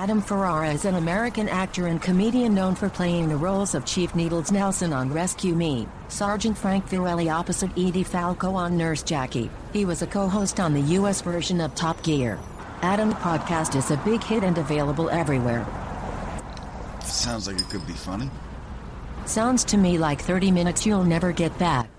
Adam 0.00 0.22
Ferrara 0.22 0.70
is 0.70 0.86
an 0.86 0.94
American 0.94 1.46
actor 1.46 1.88
and 1.88 2.00
comedian 2.00 2.54
known 2.54 2.74
for 2.74 2.88
playing 2.88 3.28
the 3.28 3.36
roles 3.36 3.74
of 3.74 3.84
Chief 3.84 4.14
Needles 4.14 4.50
Nelson 4.50 4.94
on 4.94 5.12
Rescue 5.12 5.54
Me, 5.54 5.86
Sergeant 6.08 6.56
Frank 6.56 6.88
Fiorelli 6.88 7.30
opposite 7.30 7.70
Edie 7.72 8.02
Falco 8.02 8.54
on 8.54 8.78
Nurse 8.78 9.02
Jackie. 9.02 9.50
He 9.74 9.84
was 9.84 10.00
a 10.00 10.06
co-host 10.06 10.58
on 10.58 10.72
the 10.72 10.80
U.S. 10.96 11.20
version 11.20 11.60
of 11.60 11.74
Top 11.74 12.02
Gear. 12.02 12.38
Adam's 12.80 13.12
podcast 13.16 13.76
is 13.76 13.90
a 13.90 13.98
big 13.98 14.24
hit 14.24 14.42
and 14.42 14.56
available 14.56 15.10
everywhere. 15.10 15.66
Sounds 17.02 17.46
like 17.46 17.58
it 17.58 17.68
could 17.68 17.86
be 17.86 17.92
funny. 17.92 18.30
Sounds 19.26 19.64
to 19.64 19.76
me 19.76 19.98
like 19.98 20.22
30 20.22 20.50
minutes 20.50 20.86
you'll 20.86 21.04
never 21.04 21.30
get 21.30 21.58
back. 21.58 21.90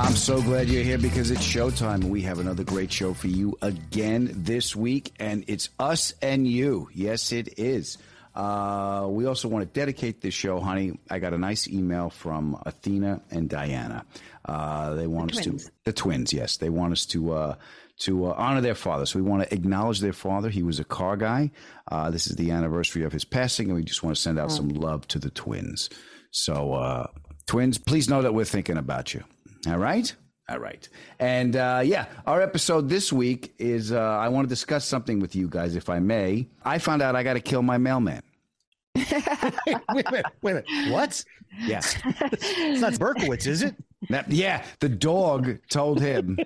I'm 0.00 0.14
so 0.14 0.40
glad 0.40 0.68
you're 0.68 0.84
here 0.84 0.96
because 0.98 1.30
it's 1.32 1.42
showtime. 1.42 2.04
We 2.04 2.22
have 2.22 2.38
another 2.38 2.62
great 2.62 2.92
show 2.92 3.14
for 3.14 3.26
you 3.26 3.58
again 3.60 4.30
this 4.32 4.76
week, 4.76 5.12
and 5.18 5.44
it's 5.48 5.70
us 5.78 6.14
and 6.22 6.46
you. 6.46 6.88
Yes, 6.94 7.32
it 7.32 7.58
is. 7.58 7.98
Uh, 8.34 9.06
we 9.10 9.26
also 9.26 9.48
want 9.48 9.66
to 9.66 9.80
dedicate 9.80 10.20
this 10.20 10.34
show, 10.34 10.60
honey. 10.60 10.98
I 11.10 11.18
got 11.18 11.32
a 11.34 11.38
nice 11.38 11.66
email 11.68 12.10
from 12.10 12.56
Athena 12.64 13.22
and 13.32 13.48
Diana. 13.50 14.04
Uh, 14.44 14.94
they 14.94 15.08
want 15.08 15.32
The 15.32 15.38
us 15.40 15.44
twins. 15.46 15.64
to 15.64 15.70
the 15.84 15.92
twins. 15.92 16.32
Yes, 16.32 16.56
they 16.58 16.70
want 16.70 16.92
us 16.92 17.04
to 17.06 17.32
uh, 17.32 17.54
to 18.00 18.26
uh, 18.26 18.34
honor 18.36 18.60
their 18.60 18.76
father. 18.76 19.04
So 19.04 19.18
we 19.18 19.28
want 19.28 19.42
to 19.48 19.52
acknowledge 19.52 19.98
their 20.00 20.12
father. 20.12 20.48
He 20.48 20.62
was 20.62 20.78
a 20.78 20.84
car 20.84 21.16
guy. 21.16 21.50
Uh, 21.90 22.10
this 22.10 22.28
is 22.28 22.36
the 22.36 22.52
anniversary 22.52 23.02
of 23.02 23.12
his 23.12 23.24
passing, 23.24 23.66
and 23.66 23.76
we 23.76 23.82
just 23.82 24.04
want 24.04 24.14
to 24.14 24.22
send 24.22 24.38
out 24.38 24.52
some 24.52 24.68
love 24.68 25.08
to 25.08 25.18
the 25.18 25.30
twins. 25.30 25.90
So, 26.30 26.74
uh, 26.74 27.06
twins, 27.46 27.78
please 27.78 28.08
know 28.08 28.22
that 28.22 28.32
we're 28.34 28.44
thinking 28.44 28.76
about 28.76 29.12
you. 29.12 29.24
All 29.66 29.78
right. 29.78 30.14
All 30.48 30.58
right. 30.58 30.88
And 31.18 31.56
uh, 31.56 31.82
yeah, 31.84 32.06
our 32.26 32.40
episode 32.40 32.88
this 32.88 33.12
week 33.12 33.54
is 33.58 33.92
uh, 33.92 33.98
I 34.00 34.28
want 34.28 34.46
to 34.46 34.48
discuss 34.48 34.84
something 34.86 35.20
with 35.20 35.36
you 35.36 35.48
guys, 35.48 35.76
if 35.76 35.90
I 35.90 35.98
may. 35.98 36.48
I 36.64 36.78
found 36.78 37.02
out 37.02 37.16
I 37.16 37.22
got 37.22 37.34
to 37.34 37.40
kill 37.40 37.62
my 37.62 37.76
mailman. 37.76 38.22
wait 38.94 39.06
a 39.06 39.94
minute. 39.94 40.26
Wait 40.42 40.52
a 40.52 40.64
minute. 40.66 40.92
What? 40.92 41.22
Yes. 41.60 41.96
It's 42.04 42.80
not 42.80 42.94
Berkowitz, 42.94 43.46
is 43.46 43.62
it? 43.62 43.74
That- 44.08 44.30
yeah, 44.30 44.64
the 44.80 44.88
dog 44.88 45.58
told 45.68 46.00
him 46.00 46.38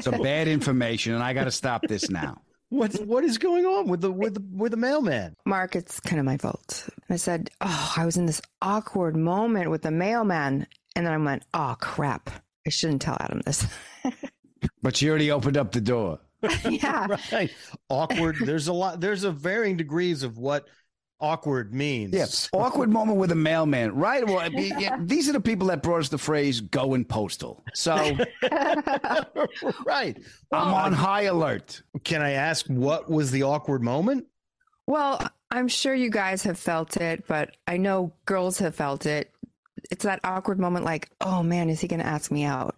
some 0.00 0.20
bad 0.22 0.48
information, 0.48 1.14
and 1.14 1.22
I 1.22 1.32
got 1.32 1.44
to 1.44 1.50
stop 1.50 1.82
this 1.88 2.10
now. 2.10 2.42
What's 2.68 2.98
what 3.00 3.22
is 3.22 3.36
going 3.36 3.66
on 3.66 3.86
with 3.86 4.00
the 4.00 4.10
with 4.10 4.34
the 4.34 4.42
with 4.50 4.70
the 4.70 4.78
mailman? 4.78 5.36
Mark, 5.44 5.76
it's 5.76 6.00
kind 6.00 6.18
of 6.18 6.24
my 6.24 6.38
fault. 6.38 6.88
I 7.10 7.16
said, 7.16 7.50
Oh, 7.60 7.92
I 7.98 8.06
was 8.06 8.16
in 8.16 8.24
this 8.24 8.40
awkward 8.62 9.14
moment 9.14 9.68
with 9.70 9.82
the 9.82 9.90
mailman. 9.90 10.66
And 10.94 11.06
then 11.06 11.12
I 11.12 11.18
went, 11.18 11.44
Oh, 11.54 11.76
crap. 11.80 12.30
I 12.66 12.70
shouldn't 12.70 13.02
tell 13.02 13.16
Adam 13.20 13.40
this. 13.44 13.66
But 14.82 14.96
she 14.96 15.08
already 15.08 15.30
opened 15.30 15.56
up 15.56 15.72
the 15.72 15.80
door. 15.80 16.20
yeah. 16.68 17.06
Right. 17.32 17.50
Awkward. 17.88 18.36
There's 18.44 18.68
a 18.68 18.72
lot. 18.72 19.00
There's 19.00 19.24
a 19.24 19.30
varying 19.30 19.76
degrees 19.76 20.22
of 20.22 20.38
what 20.38 20.66
awkward 21.20 21.72
means. 21.72 22.12
Yes, 22.12 22.48
awkward 22.52 22.90
moment 22.90 23.18
with 23.18 23.30
a 23.30 23.36
mailman, 23.36 23.94
right? 23.94 24.26
Well, 24.26 24.40
I 24.40 24.48
mean, 24.48 24.78
yeah, 24.78 24.98
these 25.00 25.28
are 25.28 25.32
the 25.32 25.40
people 25.40 25.68
that 25.68 25.82
brought 25.82 26.00
us 26.00 26.08
the 26.08 26.18
phrase 26.18 26.60
"going 26.60 27.04
postal." 27.04 27.64
So 27.74 27.94
right. 29.86 30.18
I'm 30.50 30.74
on 30.74 30.92
high 30.92 31.22
alert. 31.22 31.82
Can 32.02 32.22
I 32.22 32.32
ask 32.32 32.66
what 32.66 33.08
was 33.08 33.30
the 33.30 33.44
awkward 33.44 33.82
moment? 33.82 34.26
Well, 34.86 35.20
I'm 35.50 35.68
sure 35.68 35.94
you 35.94 36.10
guys 36.10 36.42
have 36.42 36.58
felt 36.58 36.96
it, 36.96 37.24
but 37.28 37.56
I 37.68 37.76
know 37.76 38.14
girls 38.24 38.58
have 38.58 38.74
felt 38.74 39.06
it. 39.06 39.30
It's 39.90 40.04
that 40.04 40.20
awkward 40.24 40.58
moment 40.58 40.84
like, 40.84 41.10
oh 41.20 41.42
man, 41.42 41.70
is 41.70 41.80
he 41.80 41.88
going 41.88 42.00
to 42.00 42.06
ask 42.06 42.30
me 42.30 42.44
out? 42.44 42.76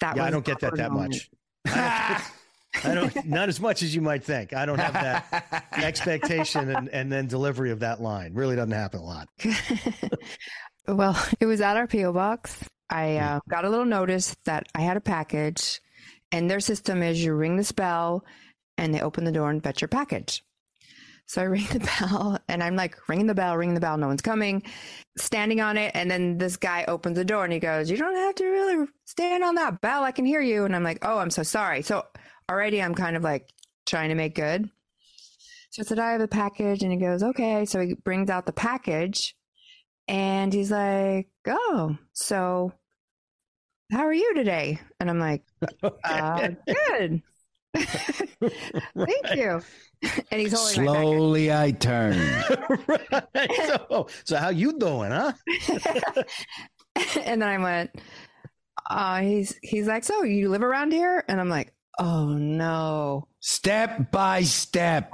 That 0.00 0.16
yeah, 0.16 0.24
I 0.24 0.30
don't 0.30 0.44
get 0.44 0.60
that 0.60 0.76
that 0.76 0.92
moment. 0.92 1.28
much. 1.64 2.22
I 2.84 2.94
don't. 2.94 3.26
Not 3.26 3.48
as 3.48 3.60
much 3.60 3.82
as 3.82 3.94
you 3.94 4.00
might 4.00 4.24
think. 4.24 4.52
I 4.52 4.66
don't 4.66 4.78
have 4.78 4.92
that 4.92 5.64
expectation 5.72 6.70
and, 6.70 6.88
and 6.90 7.10
then 7.10 7.26
delivery 7.26 7.70
of 7.70 7.80
that 7.80 8.00
line. 8.00 8.34
Really 8.34 8.56
doesn't 8.56 8.72
happen 8.72 9.00
a 9.00 9.04
lot. 9.04 9.28
well, 10.88 11.18
it 11.40 11.46
was 11.46 11.60
at 11.60 11.76
our 11.76 11.86
PO 11.86 12.12
box. 12.12 12.62
I 12.90 13.16
uh, 13.16 13.40
got 13.48 13.64
a 13.64 13.70
little 13.70 13.86
notice 13.86 14.36
that 14.44 14.68
I 14.74 14.82
had 14.82 14.96
a 14.96 15.00
package, 15.00 15.80
and 16.30 16.50
their 16.50 16.60
system 16.60 17.02
is 17.02 17.22
you 17.24 17.34
ring 17.34 17.56
this 17.56 17.72
bell, 17.72 18.24
and 18.78 18.94
they 18.94 19.00
open 19.00 19.24
the 19.24 19.32
door 19.32 19.50
and 19.50 19.62
fetch 19.62 19.80
your 19.80 19.88
package. 19.88 20.44
So 21.26 21.42
I 21.42 21.44
ring 21.46 21.66
the 21.72 21.80
bell, 21.80 22.38
and 22.48 22.62
I'm 22.62 22.76
like 22.76 23.08
ringing 23.08 23.26
the 23.26 23.34
bell, 23.34 23.56
ringing 23.56 23.74
the 23.74 23.80
bell. 23.80 23.96
No 23.98 24.06
one's 24.06 24.22
coming. 24.22 24.62
Standing 25.18 25.60
on 25.60 25.76
it, 25.76 25.92
and 25.94 26.10
then 26.10 26.38
this 26.38 26.56
guy 26.56 26.84
opens 26.86 27.16
the 27.16 27.24
door 27.24 27.44
and 27.44 27.52
he 27.52 27.58
goes, 27.58 27.90
"You 27.90 27.96
don't 27.96 28.16
have 28.16 28.34
to 28.36 28.46
really 28.46 28.86
stand 29.06 29.44
on 29.44 29.56
that 29.56 29.80
bell. 29.80 30.04
I 30.04 30.12
can 30.12 30.24
hear 30.24 30.40
you." 30.40 30.64
And 30.64 30.74
I'm 30.74 30.84
like, 30.84 30.98
"Oh, 31.02 31.18
I'm 31.18 31.30
so 31.30 31.42
sorry." 31.42 31.82
So 31.82 32.04
already 32.50 32.82
I'm 32.82 32.94
kind 32.94 33.16
of 33.16 33.22
like 33.22 33.48
trying 33.86 34.10
to 34.10 34.14
make 34.14 34.34
good. 34.34 34.70
So 35.70 35.82
I 35.82 35.84
said, 35.84 35.98
I 35.98 36.12
have 36.12 36.20
a 36.20 36.28
package. 36.28 36.82
And 36.82 36.92
he 36.92 36.98
goes, 36.98 37.22
okay. 37.22 37.64
So 37.64 37.80
he 37.80 37.94
brings 37.94 38.30
out 38.30 38.46
the 38.46 38.52
package 38.52 39.36
and 40.08 40.52
he's 40.52 40.70
like, 40.70 41.28
oh, 41.46 41.96
so 42.12 42.72
how 43.92 44.06
are 44.06 44.14
you 44.14 44.34
today? 44.34 44.80
And 45.00 45.10
I'm 45.10 45.18
like, 45.18 45.42
uh, 46.04 46.48
good. 46.66 47.22
Thank 48.96 49.36
you. 49.36 49.60
And 50.30 50.40
he's 50.40 50.52
holding 50.52 50.84
my 50.84 50.92
package. 50.92 51.08
Slowly, 51.08 51.52
I 51.52 51.70
turn. 51.70 52.18
right. 52.86 53.50
So, 53.66 54.08
so 54.24 54.36
how 54.36 54.50
you 54.50 54.78
doing, 54.78 55.10
huh? 55.10 55.32
and 57.24 57.40
then 57.40 57.48
I 57.48 57.56
went, 57.56 57.90
uh, 58.90 59.20
he's, 59.22 59.58
he's 59.62 59.86
like, 59.86 60.04
so 60.04 60.22
you 60.22 60.50
live 60.50 60.62
around 60.62 60.92
here? 60.92 61.24
And 61.28 61.40
I'm 61.40 61.48
like, 61.48 61.72
oh 61.98 62.26
no. 62.26 63.26
Step 63.40 64.10
by 64.12 64.42
step. 64.42 65.10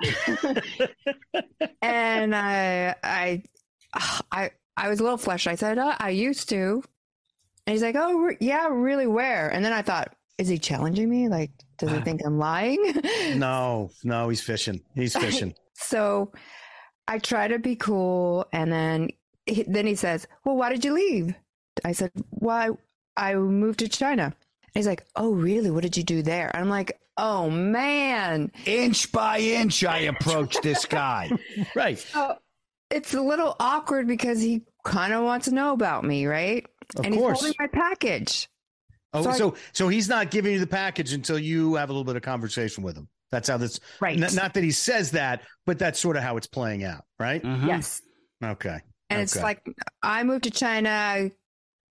and 1.81 2.35
I, 2.35 2.97
I, 3.05 3.43
I, 4.33 4.51
I 4.77 4.89
was 4.89 4.99
a 4.99 5.05
little 5.05 5.17
flushed. 5.17 5.47
I 5.47 5.55
said, 5.55 5.79
uh, 5.79 5.95
I 5.99 6.11
used 6.11 6.49
to. 6.49 6.83
And 7.67 7.73
he's 7.73 7.83
like, 7.83 7.95
oh, 7.97 8.19
re- 8.19 8.37
yeah, 8.41 8.67
really? 8.69 9.07
Where? 9.07 9.49
And 9.49 9.65
then 9.65 9.73
I 9.73 9.83
thought, 9.83 10.13
is 10.39 10.49
he 10.49 10.59
challenging 10.59 11.09
me? 11.09 11.29
Like, 11.29 11.53
does 11.87 11.97
he 11.97 12.01
think 12.03 12.23
I'm 12.25 12.39
lying? 12.39 12.79
No, 13.37 13.91
no, 14.05 14.29
he's 14.29 14.41
fishing. 14.43 14.81
He's 14.95 15.15
fishing. 15.17 15.55
so 15.75 16.33
I 17.09 17.19
try 17.19 17.49
to 17.49 17.59
be 17.59 17.77
cool. 17.77 18.47
And 18.53 18.71
then, 18.73 19.09
he, 19.47 19.63
then 19.65 19.87
he 19.87 19.95
says, 19.95 20.27
well, 20.45 20.57
why 20.57 20.71
did 20.71 20.85
you 20.85 20.93
leave? 20.95 21.35
I 21.85 21.93
said, 21.93 22.11
why? 22.31 22.71
I 23.17 23.35
moved 23.35 23.81
to 23.81 23.89
China. 23.89 24.35
he's 24.75 24.87
like, 24.87 25.05
"Oh, 25.17 25.33
really? 25.33 25.71
What 25.71 25.83
did 25.83 25.97
you 25.99 26.03
do 26.03 26.23
there?" 26.23 26.51
And 26.55 26.63
I'm 26.65 26.71
like, 26.71 26.99
"Oh 27.19 27.51
man." 27.51 28.51
Inch 28.65 29.13
by 29.13 29.39
inch, 29.39 29.85
I 29.85 29.99
approach 29.99 30.57
this 30.63 30.87
guy. 31.01 31.31
Right. 31.75 31.99
So 31.99 32.37
it's 32.91 33.13
a 33.13 33.21
little 33.21 33.55
awkward 33.61 34.07
because 34.09 34.41
he 34.41 34.63
kind 34.85 35.13
of 35.13 35.25
wants 35.25 35.47
to 35.49 35.55
know 35.55 35.73
about 35.75 36.05
me, 36.05 36.25
right? 36.27 36.65
Of 36.97 37.05
and 37.05 37.15
course. 37.15 37.41
he's 37.45 37.55
holding 37.55 37.57
my 37.61 37.67
package. 37.69 38.49
Oh, 39.15 39.23
So 39.23 39.31
I- 39.31 39.37
so 39.39 39.55
so 39.73 39.89
he's 39.89 40.09
not 40.09 40.31
giving 40.31 40.53
you 40.53 40.59
the 40.61 40.67
package 40.67 41.13
until 41.13 41.39
you 41.39 41.75
have 41.77 41.91
a 41.91 41.93
little 41.93 42.05
bit 42.05 42.17
of 42.17 42.23
conversation 42.23 42.83
with 42.83 42.97
him. 42.97 43.09
That's 43.31 43.49
how 43.49 43.57
this. 43.57 43.81
Right. 44.01 44.21
n- 44.21 44.35
not 44.35 44.55
that 44.55 44.63
he 44.65 44.71
says 44.71 45.11
that, 45.13 45.43
but 45.67 45.79
that's 45.79 45.99
sort 45.99 46.17
of 46.17 46.23
how 46.23 46.37
it's 46.37 46.47
playing 46.47 46.85
out, 46.85 47.05
right? 47.19 47.43
Mhm. 47.43 47.67
Yes. 47.67 48.03
Okay. 48.45 48.79
And 49.11 49.21
it's 49.21 49.37
like, 49.37 49.63
I 50.03 50.23
moved 50.25 50.45
to 50.45 50.51
China. 50.51 51.31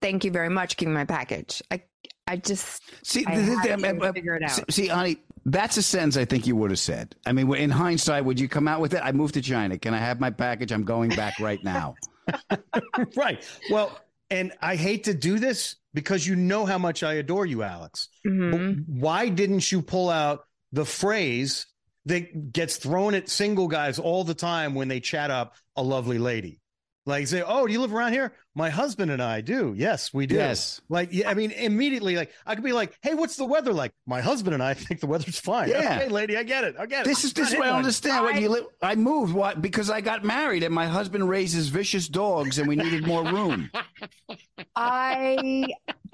Thank 0.03 0.25
you 0.25 0.31
very 0.31 0.49
much. 0.49 0.77
Give 0.77 0.89
me 0.89 0.95
my 0.95 1.05
package. 1.05 1.63
I, 1.71 1.83
I 2.27 2.37
just, 2.37 2.83
See, 3.07 3.25
I 3.27 3.35
th- 3.35 3.47
th- 3.47 3.59
had 3.59 3.79
th- 3.81 4.03
uh, 4.03 4.13
figure 4.13 4.35
it 4.37 4.51
see- 4.51 4.63
out. 4.63 4.73
See, 4.73 4.87
honey, 4.89 5.17
that's 5.47 5.77
a 5.77 5.83
sentence 5.83 6.17
I 6.17 6.25
think 6.25 6.47
you 6.47 6.57
would 6.57 6.71
have 6.71 6.79
said. 6.81 7.15
I 7.27 7.33
mean, 7.33 7.53
in 7.55 7.71
hindsight, 7.71 8.25
would 8.25 8.39
you 8.41 8.49
come 8.49 8.67
out 8.69 8.81
with 8.81 8.95
it? 8.95 9.01
I 9.05 9.13
moved 9.13 9.35
to 9.35 9.41
China. 9.43 9.79
Can 9.79 9.95
I 9.95 9.99
have 9.99 10.21
my 10.21 10.31
package? 10.31 10.73
I'm 10.73 10.85
going 10.85 11.11
back 11.11 11.39
right 11.41 11.63
now. 11.63 11.95
right. 13.17 13.45
Well, 13.71 13.99
and 14.31 14.53
I 14.61 14.77
hate 14.77 15.05
to 15.05 15.15
do 15.15 15.39
this 15.39 15.77
because 15.93 16.27
you 16.27 16.35
know 16.37 16.67
how 16.67 16.79
much 16.79 17.03
I 17.03 17.15
adore 17.15 17.47
you, 17.47 17.63
Alex. 17.63 18.09
mhm. 18.27 18.85
Why 18.89 19.29
didn't 19.29 19.71
you 19.71 19.83
pull 19.83 20.11
out 20.11 20.47
the 20.73 20.85
phrase 20.85 21.67
that 22.07 22.53
gets 22.53 22.77
thrown 22.77 23.15
at 23.15 23.29
single 23.29 23.69
guys 23.69 23.99
all 23.99 24.25
the 24.25 24.35
time 24.35 24.75
when 24.75 24.89
they 24.89 25.01
chat 25.01 25.31
up 25.31 25.55
a 25.77 25.83
lovely 25.83 26.19
lady? 26.19 26.61
Like 27.07 27.27
say, 27.27 27.43
"Oh, 27.47 27.67
do 27.67 27.73
you 27.73 27.81
live 27.81 27.93
around 27.93 28.13
here?" 28.13 28.33
My 28.55 28.71
husband 28.71 29.11
and 29.11 29.23
I 29.23 29.41
do. 29.43 29.75
Yes, 29.77 30.15
we 30.15 30.27
do. 30.27 30.37
Yes. 30.37 30.81
Like, 30.89 31.11
yeah, 31.13 31.29
I 31.29 31.35
mean, 31.35 31.51
immediately, 31.51 32.17
like 32.17 32.31
I 32.47 32.55
could 32.55 32.65
be 32.65 32.73
like, 32.73 32.97
"Hey, 33.03 33.13
what's 33.15 33.37
the 33.37 33.45
weather 33.45 33.73
like?" 33.75 33.93
My 34.07 34.23
husband 34.23 34.55
and 34.55 34.63
I 34.63 34.73
think 34.75 35.01
the 35.01 35.07
weather's 35.07 35.39
fine. 35.39 35.69
Yeah. 35.69 35.99
Okay, 36.01 36.09
lady, 36.09 36.37
I 36.37 36.45
get 36.45 36.65
it. 36.65 36.77
I 36.79 36.87
get 36.87 37.03
it. 37.05 37.09
This 37.09 37.25
is 37.25 37.35
this 37.35 37.49
is 37.49 37.55
Not 37.59 37.67
I 37.67 37.71
him, 37.71 37.77
understand. 37.77 38.25
When 38.25 38.41
you 38.41 38.49
li- 38.49 38.67
I 38.81 38.95
moved 38.95 39.35
what 39.35 39.61
because 39.61 39.91
I 39.91 40.01
got 40.01 40.25
married 40.25 40.63
and 40.63 40.75
my 40.75 40.87
husband 40.87 41.29
raises 41.29 41.69
vicious 41.69 42.09
dogs 42.09 42.59
and 42.59 42.67
we 42.67 42.77
needed 42.77 43.07
more 43.07 43.23
room. 43.25 43.71
I 44.77 45.67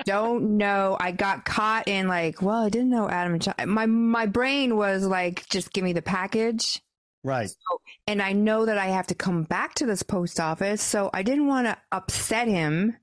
don't 0.04 0.56
know. 0.56 0.96
I 0.98 1.12
got 1.12 1.44
caught 1.44 1.88
in 1.88 2.08
like, 2.08 2.42
well, 2.42 2.64
I 2.64 2.69
didn't 2.69 2.90
know 2.90 3.08
Adam 3.08 3.34
and 3.34 3.42
China. 3.42 3.66
My, 3.66 3.87
my 3.87 4.26
brain 4.26 4.76
was 4.76 5.06
like, 5.06 5.48
just 5.48 5.72
give 5.72 5.84
me 5.84 5.92
the 5.92 6.02
package. 6.02 6.82
Right. 7.22 7.50
And 8.06 8.22
I 8.22 8.32
know 8.32 8.67
that 8.67 8.78
I 8.78 8.87
have 8.87 9.06
to 9.08 9.14
come 9.14 9.43
back 9.44 9.75
to 9.75 9.87
this 9.87 10.02
post 10.02 10.40
office. 10.40 10.82
So 10.82 11.11
I 11.12 11.22
didn't 11.22 11.46
want 11.46 11.67
to 11.67 11.76
upset 11.93 12.49
him. 12.49 12.96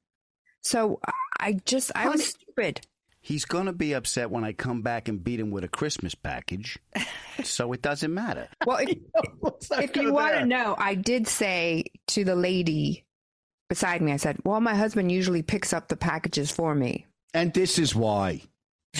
So 0.62 1.00
I 1.40 1.54
just, 1.66 1.92
I 1.96 2.10
was 2.10 2.26
stupid. 2.26 2.82
He's 3.22 3.46
gonna 3.46 3.74
be 3.74 3.92
upset 3.92 4.32
when 4.32 4.46
I 4.46 4.54
come 4.54 4.82
back 4.82 5.10
and 5.10 5.22
beat 5.22 5.40
him 5.42 5.52
with 5.52 5.66
a 5.66 5.68
Christmas 5.68 6.16
package. 6.16 6.80
so 7.44 7.74
it 7.74 7.82
doesn't 7.82 8.14
matter. 8.14 8.48
Well, 8.66 8.78
if, 8.78 8.98
What's 9.40 9.68
that 9.68 9.84
if 9.84 9.98
you 9.98 10.14
want 10.14 10.36
to 10.36 10.46
know, 10.46 10.76
I 10.78 10.96
did 10.96 11.28
say 11.28 11.86
to 12.08 12.24
the 12.24 12.36
lady 12.36 13.06
beside 13.68 14.02
me, 14.02 14.14
I 14.14 14.18
said, 14.18 14.38
well, 14.46 14.62
my 14.62 14.76
husband 14.76 15.12
usually 15.12 15.42
picks 15.42 15.74
up 15.74 15.90
the 15.90 15.98
packages 15.98 16.52
for 16.52 16.74
me. 16.74 17.06
And 17.34 17.54
this 17.54 17.78
is 17.78 17.94
why. 17.94 18.42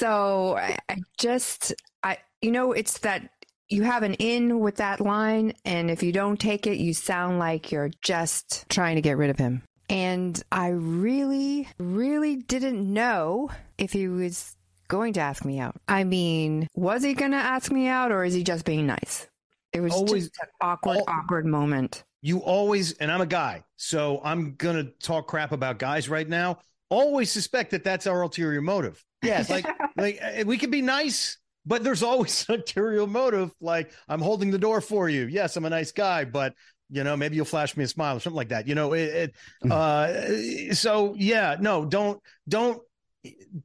so 0.00 0.56
I, 0.56 0.78
I 0.88 0.96
just, 1.18 1.74
I, 2.02 2.18
you 2.42 2.50
know, 2.50 2.72
it's 2.72 2.98
that 3.00 3.30
you 3.68 3.82
have 3.84 4.02
an 4.02 4.14
in 4.14 4.58
with 4.60 4.76
that 4.76 5.00
line, 5.00 5.52
and 5.64 5.90
if 5.90 6.02
you 6.02 6.10
don't 6.12 6.40
take 6.40 6.66
it, 6.66 6.78
you 6.78 6.92
sound 6.94 7.38
like 7.38 7.70
you're 7.70 7.90
just 8.02 8.68
trying 8.68 8.96
to 8.96 9.02
get 9.02 9.16
rid 9.16 9.30
of 9.30 9.38
him. 9.38 9.62
And 9.88 10.40
I 10.50 10.68
really, 10.68 11.68
really 11.78 12.36
didn't 12.36 12.92
know 12.92 13.50
if 13.78 13.92
he 13.92 14.08
was 14.08 14.56
going 14.88 15.12
to 15.14 15.20
ask 15.20 15.44
me 15.44 15.60
out. 15.60 15.76
I 15.86 16.04
mean, 16.04 16.66
was 16.74 17.02
he 17.04 17.14
going 17.14 17.30
to 17.32 17.36
ask 17.36 17.70
me 17.70 17.86
out, 17.86 18.10
or 18.10 18.24
is 18.24 18.34
he 18.34 18.42
just 18.42 18.64
being 18.64 18.86
nice? 18.86 19.28
It 19.72 19.80
was 19.80 19.92
Always- 19.92 20.28
just 20.30 20.40
an 20.42 20.48
awkward, 20.60 20.96
al- 20.98 21.04
awkward 21.06 21.46
moment. 21.46 22.02
you 22.22 22.38
always 22.40 22.92
and 22.98 23.10
i'm 23.10 23.20
a 23.22 23.26
guy 23.26 23.62
so 23.76 24.20
i'm 24.24 24.54
gonna 24.56 24.84
talk 25.00 25.26
crap 25.28 25.52
about 25.52 25.78
guys 25.78 26.06
right 26.08 26.28
now 26.28 26.58
always 26.90 27.30
suspect 27.32 27.70
that 27.70 27.82
that's 27.84 28.06
our 28.06 28.20
ulterior 28.22 28.60
motive 28.60 29.02
yes 29.22 29.50
like 29.50 29.66
like 29.96 30.20
uh, 30.22 30.44
we 30.46 30.58
can 30.58 30.70
be 30.70 30.82
nice 30.82 31.38
but 31.66 31.84
there's 31.84 32.02
always 32.02 32.48
an 32.48 32.54
ulterior 32.56 33.06
motive 33.06 33.50
like 33.60 33.90
i'm 34.08 34.20
holding 34.20 34.50
the 34.50 34.58
door 34.58 34.80
for 34.80 35.08
you. 35.08 35.26
Yes 35.26 35.56
i'm 35.56 35.64
a 35.64 35.70
nice 35.70 35.92
guy 35.92 36.24
but 36.24 36.54
you 36.90 37.04
know 37.04 37.16
maybe 37.16 37.36
you'll 37.36 37.44
flash 37.44 37.76
me 37.76 37.84
a 37.84 37.88
smile 37.88 38.16
or 38.16 38.20
something 38.20 38.36
like 38.36 38.48
that 38.48 38.66
you 38.66 38.74
know 38.74 38.92
it, 38.94 39.32
it 39.62 39.70
uh 39.70 40.74
so 40.74 41.14
yeah 41.16 41.56
no 41.60 41.84
don't 41.84 42.20
don't 42.48 42.82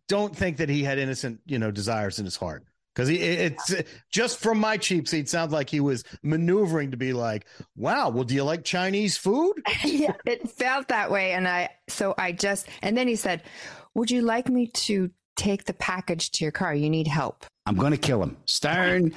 don't 0.08 0.36
think 0.36 0.58
that 0.58 0.70
he 0.70 0.84
had 0.84 1.00
innocent 1.00 1.40
you 1.46 1.58
know 1.58 1.72
desires 1.72 2.20
in 2.20 2.26
his 2.26 2.36
heart 2.36 2.66
because 2.94 3.08
he 3.10 3.16
it's 3.18 3.74
just 4.12 4.40
from 4.40 4.60
my 4.60 4.78
cheap 4.78 5.08
seat 5.08 5.28
sounds 5.28 5.52
like 5.52 5.70
he 5.70 5.80
was 5.80 6.04
maneuvering 6.24 6.92
to 6.92 6.98
be 6.98 7.14
like 7.14 7.48
wow 7.76 8.10
well 8.10 8.24
do 8.24 8.36
you 8.36 8.44
like 8.44 8.64
chinese 8.64 9.18
food? 9.18 9.54
Yeah, 9.84 10.14
it 10.26 10.50
felt 10.50 10.90
that 10.90 11.10
way. 11.12 11.32
And 11.32 11.48
I, 11.48 11.70
so 11.88 12.14
I 12.18 12.32
just, 12.32 12.68
and 12.82 12.98
then 12.98 13.08
he 13.08 13.16
said, 13.16 13.44
Would 13.94 14.12
you 14.12 14.22
like 14.22 14.50
me 14.50 14.68
to 14.68 15.10
take 15.36 15.66
the 15.66 15.74
package 15.74 16.32
to 16.32 16.46
your 16.46 16.52
car? 16.52 16.74
You 16.76 16.90
need 16.90 17.08
help. 17.08 17.46
I'm 17.66 17.76
gonna 17.76 17.98
kill 17.98 18.22
him. 18.22 18.38
Stern. 18.46 19.14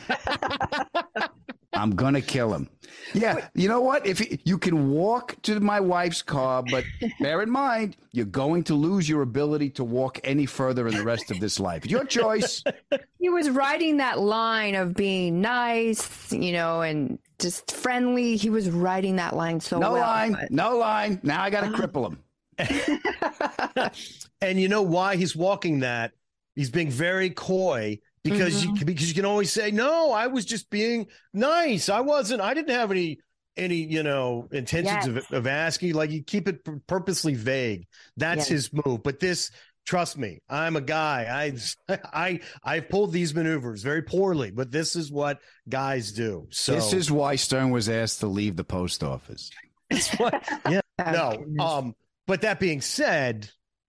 I'm 1.75 1.91
gonna 1.91 2.23
kill 2.23 2.53
him. 2.55 2.69
Yeah, 3.15 3.47
you 3.55 3.69
know 3.69 3.81
what? 3.83 4.07
If 4.07 4.19
he, 4.21 4.41
you 4.45 4.57
can 4.59 4.91
walk 4.91 5.37
to 5.43 5.61
my 5.61 5.79
wife's 5.81 6.23
car, 6.23 6.63
but 6.69 6.83
bear 7.21 7.43
in 7.43 7.51
mind 7.51 7.97
you're 8.13 8.25
going 8.25 8.65
to 8.65 8.75
lose 8.75 9.07
your 9.09 9.21
ability 9.23 9.71
to 9.71 9.85
walk 9.85 10.19
any 10.25 10.47
further 10.47 10.89
in 10.89 10.95
the 10.97 11.05
rest 11.05 11.31
of 11.31 11.39
this 11.41 11.61
life. 11.61 11.87
Your 11.87 12.05
choice. 12.05 12.63
He 13.21 13.29
was 13.31 13.51
riding 13.51 13.97
that 13.97 14.21
line 14.21 14.77
of 14.77 14.95
being 14.95 15.41
nice, 15.41 16.33
you 16.33 16.53
know, 16.53 16.83
and 16.83 17.19
just 17.41 17.73
friendly. 17.73 18.37
He 18.37 18.49
was 18.49 18.71
riding 18.71 19.17
that 19.17 19.35
line 19.35 19.59
so 19.61 19.79
No 19.81 19.93
well. 19.93 20.01
No 20.01 20.07
line. 20.07 20.33
but- 20.33 20.51
No 20.53 20.79
line. 20.79 21.21
Now 21.25 21.43
I 21.43 21.51
got 21.51 21.65
to 21.65 21.71
cripple 21.71 22.07
him. 22.07 22.23
and 24.41 24.61
you 24.61 24.69
know 24.69 24.83
why 24.83 25.17
he's 25.17 25.35
walking 25.37 25.81
that? 25.81 26.13
He's 26.55 26.71
being 26.71 26.91
very 26.91 27.31
coy 27.31 28.01
because 28.25 28.65
you 28.65 28.75
because 28.85 29.09
you 29.09 29.15
can 29.15 29.25
always 29.25 29.51
say 29.51 29.71
no 29.71 30.11
i 30.13 30.27
was 30.27 30.45
just 30.45 30.69
being 30.71 31.07
nice. 31.33 31.89
I 31.89 32.01
wasn't 32.01 32.41
i 32.41 32.53
didn't 32.53 32.75
have 32.75 32.91
any 32.91 33.19
any 33.57 33.77
you 33.77 34.03
know 34.03 34.49
intentions 34.53 35.07
of, 35.07 35.33
of 35.33 35.47
asking. 35.47 35.95
Like 35.95 36.11
you 36.11 36.23
keep 36.23 36.49
it 36.49 36.67
purposely 36.87 37.35
vague. 37.35 37.87
That's 38.17 38.39
Yes. 38.39 38.49
his 38.49 38.71
move. 38.73 39.03
But 39.03 39.21
this 39.21 39.51
trust 39.87 40.19
me 40.19 40.41
i'm 40.49 40.77
a 40.77 40.81
guy. 40.81 41.53
I 41.89 41.97
i 42.13 42.41
i've 42.65 42.89
pulled 42.89 43.13
these 43.13 43.35
maneuvers 43.35 43.83
very 43.83 44.03
poorly 44.03 44.51
but 44.51 44.71
this 44.71 44.97
is 44.97 45.11
what 45.13 45.39
guys 45.69 46.13
do. 46.13 46.49
So 46.51 46.75
This 46.75 46.93
is 46.93 47.11
why 47.11 47.37
Stern 47.37 47.71
was 47.71 47.89
asked 47.89 48.19
to 48.21 48.27
leave 48.27 48.57
the 48.57 48.65
post 48.65 49.03
office. 49.05 49.51
That's 49.91 50.09
what- 50.17 50.43
yeah 50.69 50.81
Oh, 50.99 51.45
no 51.47 51.65
um 51.65 51.95
but 52.27 52.41
that 52.43 52.59
being 52.61 52.81
said 52.81 53.49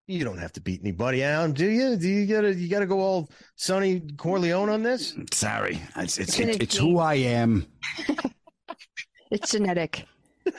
you 0.10 0.24
don't 0.26 0.40
have 0.40 0.52
to 0.54 0.62
beat 0.62 0.82
anybody 0.82 1.24
out, 1.24 1.54
do 1.54 1.70
you 1.70 1.96
do 1.96 2.08
you 2.10 2.26
gotta 2.26 2.54
you 2.54 2.68
gotta 2.68 2.88
go 2.88 3.00
all 3.00 3.30
sonny 3.56 4.02
corleone 4.18 4.70
on 4.70 4.82
this 4.84 5.14
Sorry, 5.32 5.80
it's 5.98 6.18
it's, 6.18 6.40
It's 6.40 6.58
it's, 6.58 6.78
who 6.78 6.98
I 6.98 7.16
am. 7.16 7.68
it's 9.32 9.52
genetic. 9.52 10.06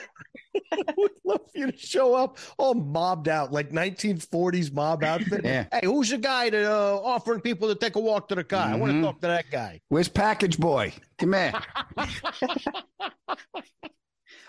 I 0.73 0.93
would 0.97 1.11
love 1.25 1.41
for 1.51 1.57
you 1.57 1.71
to 1.71 1.77
show 1.77 2.13
up 2.15 2.37
all 2.57 2.73
mobbed 2.73 3.27
out 3.27 3.51
like 3.51 3.71
1940s 3.71 4.73
mob 4.73 5.03
outfit 5.03 5.41
Yeah. 5.43 5.65
hey 5.71 5.81
who's 5.83 6.09
the 6.09 6.17
guy 6.17 6.49
that 6.49 6.65
uh 6.69 6.97
offering 7.03 7.41
people 7.41 7.67
to 7.69 7.75
take 7.75 7.95
a 7.95 7.99
walk 7.99 8.27
to 8.29 8.35
the 8.35 8.43
car 8.43 8.67
i 8.67 8.75
want 8.75 8.91
to 8.93 9.01
talk 9.01 9.19
to 9.21 9.27
that 9.27 9.49
guy 9.51 9.79
Where's 9.89 10.07
package 10.09 10.57
boy? 10.57 10.93
Come 11.17 11.33
here. 11.33 11.53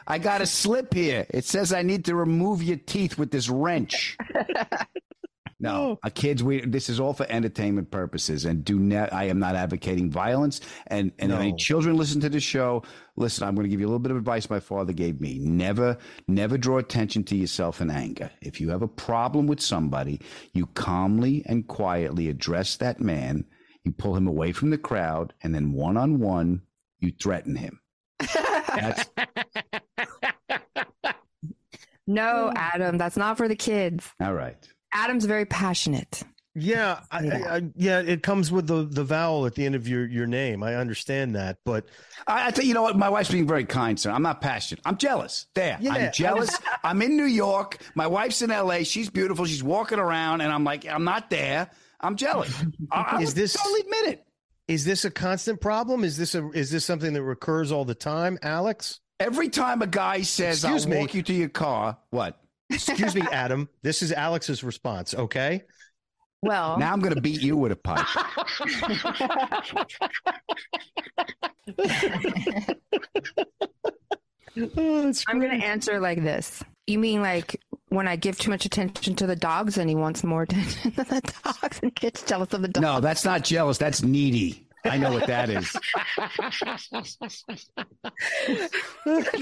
I 0.07 0.19
got 0.19 0.41
a 0.41 0.47
slip 0.47 0.95
here. 0.95 1.27
It 1.31 1.45
says 1.45 1.73
I 1.73 1.83
need 1.83 2.05
to 2.07 2.15
remove 2.15 2.63
your 2.63 2.77
teeth 2.77 3.19
with 3.19 3.31
this 3.31 3.49
wrench. 3.49 4.17
No, 5.63 6.01
uh, 6.03 6.11
kids, 6.13 6.43
we 6.43 6.61
this 6.63 6.89
is 6.89 6.99
all 6.99 7.15
for 7.15 7.25
entertainment 7.29 7.93
purposes, 7.93 8.45
and 8.45 8.65
do 8.65 8.81
not. 8.81 9.13
I 9.13 9.27
am 9.27 9.39
not 9.39 9.55
advocating 9.55 10.11
violence. 10.11 10.61
And 10.89 11.13
and 11.21 11.31
if 11.31 11.39
any 11.39 11.55
children 11.55 11.97
listen 11.97 12.21
to 12.23 12.29
this 12.29 12.43
show, 12.43 12.83
listen. 13.15 13.47
I'm 13.47 13.55
going 13.55 13.65
to 13.65 13.69
give 13.69 13.79
you 13.79 13.87
a 13.87 13.91
little 13.91 14.01
bit 14.01 14.11
of 14.11 14.17
advice 14.17 14.51
my 14.51 14.59
father 14.59 14.93
gave 14.93 15.21
me. 15.21 15.39
Never, 15.39 15.99
never 16.27 16.59
draw 16.59 16.79
attention 16.79 17.23
to 17.25 17.37
yourself 17.37 17.81
in 17.81 17.91
anger. 17.93 18.29
If 18.41 18.61
you 18.61 18.71
have 18.71 18.83
a 18.83 18.89
problem 18.89 19.47
with 19.47 19.61
somebody, 19.61 20.21
you 20.53 20.67
calmly 20.67 21.45
and 21.47 21.69
quietly 21.69 22.29
address 22.29 22.77
that 22.79 23.01
man. 23.01 23.45
You 23.85 23.93
pull 23.93 24.17
him 24.17 24.27
away 24.27 24.51
from 24.51 24.71
the 24.71 24.79
crowd, 24.79 25.33
and 25.45 25.55
then 25.55 25.73
one 25.73 25.97
on 25.97 26.19
one, 26.19 26.63
you 26.99 27.13
threaten 27.13 27.55
him. 27.55 27.79
That's 28.19 29.09
No, 32.07 32.53
Adam, 32.57 32.99
that's 32.99 33.17
not 33.17 33.37
for 33.37 33.49
the 33.49 33.57
kids. 33.57 34.11
all 34.21 34.35
right. 34.35 34.57
Adam's 34.93 35.25
very 35.25 35.47
passionate. 35.47 36.23
Yeah, 36.55 37.01
I, 37.11 37.19
I, 37.29 37.57
I, 37.57 37.63
yeah, 37.77 38.01
it 38.01 38.23
comes 38.23 38.53
with 38.53 38.67
the 38.67 38.85
the 38.85 39.05
vowel 39.05 39.47
at 39.47 39.55
the 39.55 39.65
end 39.65 39.75
of 39.75 39.89
your 39.89 40.07
your 40.07 40.27
name. 40.27 40.63
I 40.63 40.75
understand 40.75 41.35
that, 41.35 41.57
but 41.65 41.87
I, 42.27 42.49
I 42.49 42.51
think 42.51 42.69
you 42.69 42.75
know 42.75 42.83
what. 42.83 42.99
My 42.99 43.09
wife's 43.09 43.31
being 43.31 43.47
very 43.47 43.65
kind, 43.65 43.99
sir. 43.99 44.11
I'm 44.11 44.21
not 44.23 44.43
passionate. 44.43 44.83
I'm 44.85 44.99
jealous. 44.99 45.47
There, 45.55 45.79
Yeah, 45.81 45.95
I'm 45.95 46.13
jealous. 46.13 46.51
I 46.51 46.53
was- 46.53 46.79
I'm 46.85 47.01
in 47.03 47.17
New 47.17 47.25
York. 47.25 47.79
My 47.95 48.07
wife's 48.07 48.43
in 48.43 48.51
L.A. 48.51 48.85
She's 48.85 49.09
beautiful. 49.09 49.47
She's 49.47 49.63
walking 49.63 49.99
around, 49.99 50.43
and 50.43 50.53
I'm 50.53 50.63
like, 50.65 50.87
I'm 50.87 51.05
not 51.05 51.31
there. 51.31 51.71
I'm 52.03 52.17
jealous. 52.17 52.55
I, 52.93 53.01
I 53.17 53.21
Is 53.23 53.31
would 53.31 53.37
this- 53.37 53.55
totally 53.55 53.81
admit 53.81 54.07
it? 54.09 54.27
is 54.69 54.85
this 54.85 55.07
a 55.07 55.11
constant 55.11 55.59
problem? 55.61 56.05
Is 56.05 56.19
this 56.19 56.35
a 56.35 56.51
is 56.51 56.71
this 56.71 56.85
something 56.85 57.15
that 57.15 57.23
recurs 57.23 57.73
all 57.73 57.87
the 57.87 57.95
time, 57.95 58.39
Alex? 58.43 59.01
Every 59.23 59.49
time 59.49 59.83
a 59.83 59.87
guy 59.87 60.23
says, 60.23 60.65
Excuse 60.65 60.85
"I'll 60.85 60.91
me. 60.91 60.99
walk 60.99 61.15
you 61.15 61.23
to 61.23 61.33
your 61.33 61.49
car," 61.49 61.97
what? 62.11 62.39
Excuse 62.71 63.15
me, 63.15 63.23
Adam. 63.31 63.69
This 63.83 64.03
is 64.03 64.13
Alex's 64.13 64.65
response. 64.65 65.15
Okay. 65.15 65.63
Well, 66.43 66.77
Now 66.77 66.93
I'm 66.93 66.99
going 67.01 67.15
to 67.15 67.21
beat 67.21 67.41
you 67.41 67.57
with 67.57 67.71
a 67.71 67.77
pipe. 67.77 68.05
Oh, 74.77 75.13
I'm 75.29 75.41
going 75.41 75.59
to 75.61 75.67
answer 75.67 75.99
like 75.99 76.23
this. 76.23 76.63
You 76.87 76.99
mean 76.99 77.23
like 77.23 77.61
when 77.89 78.07
I 78.09 78.17
give 78.17 78.39
too 78.39 78.51
much 78.51 78.65
attention 78.67 79.15
to 79.17 79.27
the 79.27 79.37
dogs 79.37 79.79
and 79.79 79.89
he 79.89 79.97
wants 79.97 80.23
more 80.25 80.43
attention 80.43 80.93
to 80.97 81.05
the 81.05 81.33
dogs 81.45 81.81
and 81.83 81.95
gets 81.95 82.23
jealous 82.23 82.53
of 82.53 82.61
the 82.63 82.69
dogs? 82.69 82.83
No, 82.83 83.01
that's 83.01 83.25
not 83.25 83.45
jealous. 83.45 83.79
That's 83.79 84.03
needy. 84.03 84.67
I 84.85 84.99
know 84.99 85.13
what 85.13 85.27
that 85.27 85.49
is. 85.49 85.77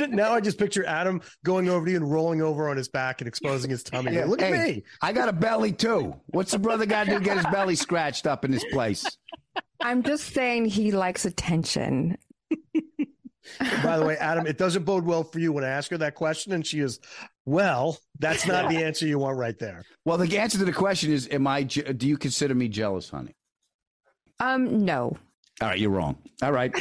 now 0.10 0.32
I 0.32 0.40
just 0.40 0.58
picture 0.58 0.84
Adam 0.84 1.22
going 1.44 1.68
over 1.68 1.86
to 1.86 1.90
you 1.90 1.96
and 1.96 2.10
rolling 2.10 2.42
over 2.42 2.68
on 2.68 2.76
his 2.76 2.88
back 2.88 3.20
and 3.20 3.28
exposing 3.28 3.70
his 3.70 3.82
tummy. 3.82 4.14
Yeah. 4.14 4.26
Look 4.26 4.42
at 4.42 4.52
me. 4.52 4.84
I 5.00 5.12
got 5.12 5.28
a 5.28 5.32
belly 5.32 5.72
too. 5.72 6.14
What's 6.26 6.52
the 6.52 6.58
brother 6.58 6.86
got 6.86 7.04
to 7.04 7.12
do 7.12 7.18
to 7.18 7.24
get 7.24 7.36
his 7.36 7.46
belly 7.46 7.74
scratched 7.74 8.26
up 8.26 8.44
in 8.44 8.50
this 8.50 8.64
place? 8.72 9.06
I'm 9.80 10.02
just 10.02 10.34
saying 10.34 10.66
he 10.66 10.92
likes 10.92 11.24
attention. 11.24 12.18
By 13.82 13.98
the 13.98 14.04
way, 14.04 14.16
Adam, 14.18 14.46
it 14.46 14.58
doesn't 14.58 14.84
bode 14.84 15.04
well 15.04 15.24
for 15.24 15.38
you 15.38 15.52
when 15.52 15.64
I 15.64 15.68
ask 15.68 15.90
her 15.90 15.98
that 15.98 16.14
question, 16.14 16.52
and 16.52 16.64
she 16.64 16.80
is, 16.80 17.00
well, 17.46 17.98
that's 18.18 18.46
not 18.46 18.68
the 18.68 18.84
answer 18.84 19.06
you 19.06 19.18
want 19.18 19.38
right 19.38 19.58
there. 19.58 19.82
Well, 20.04 20.18
the 20.18 20.38
answer 20.38 20.58
to 20.58 20.64
the 20.64 20.72
question 20.72 21.10
is: 21.10 21.28
Am 21.30 21.46
I? 21.46 21.62
Do 21.62 22.06
you 22.06 22.16
consider 22.16 22.54
me 22.54 22.68
jealous, 22.68 23.08
honey? 23.08 23.34
Um, 24.38 24.84
no. 24.84 25.16
All 25.60 25.68
right, 25.68 25.78
you're 25.78 25.90
wrong. 25.90 26.16
All 26.42 26.52
right, 26.52 26.72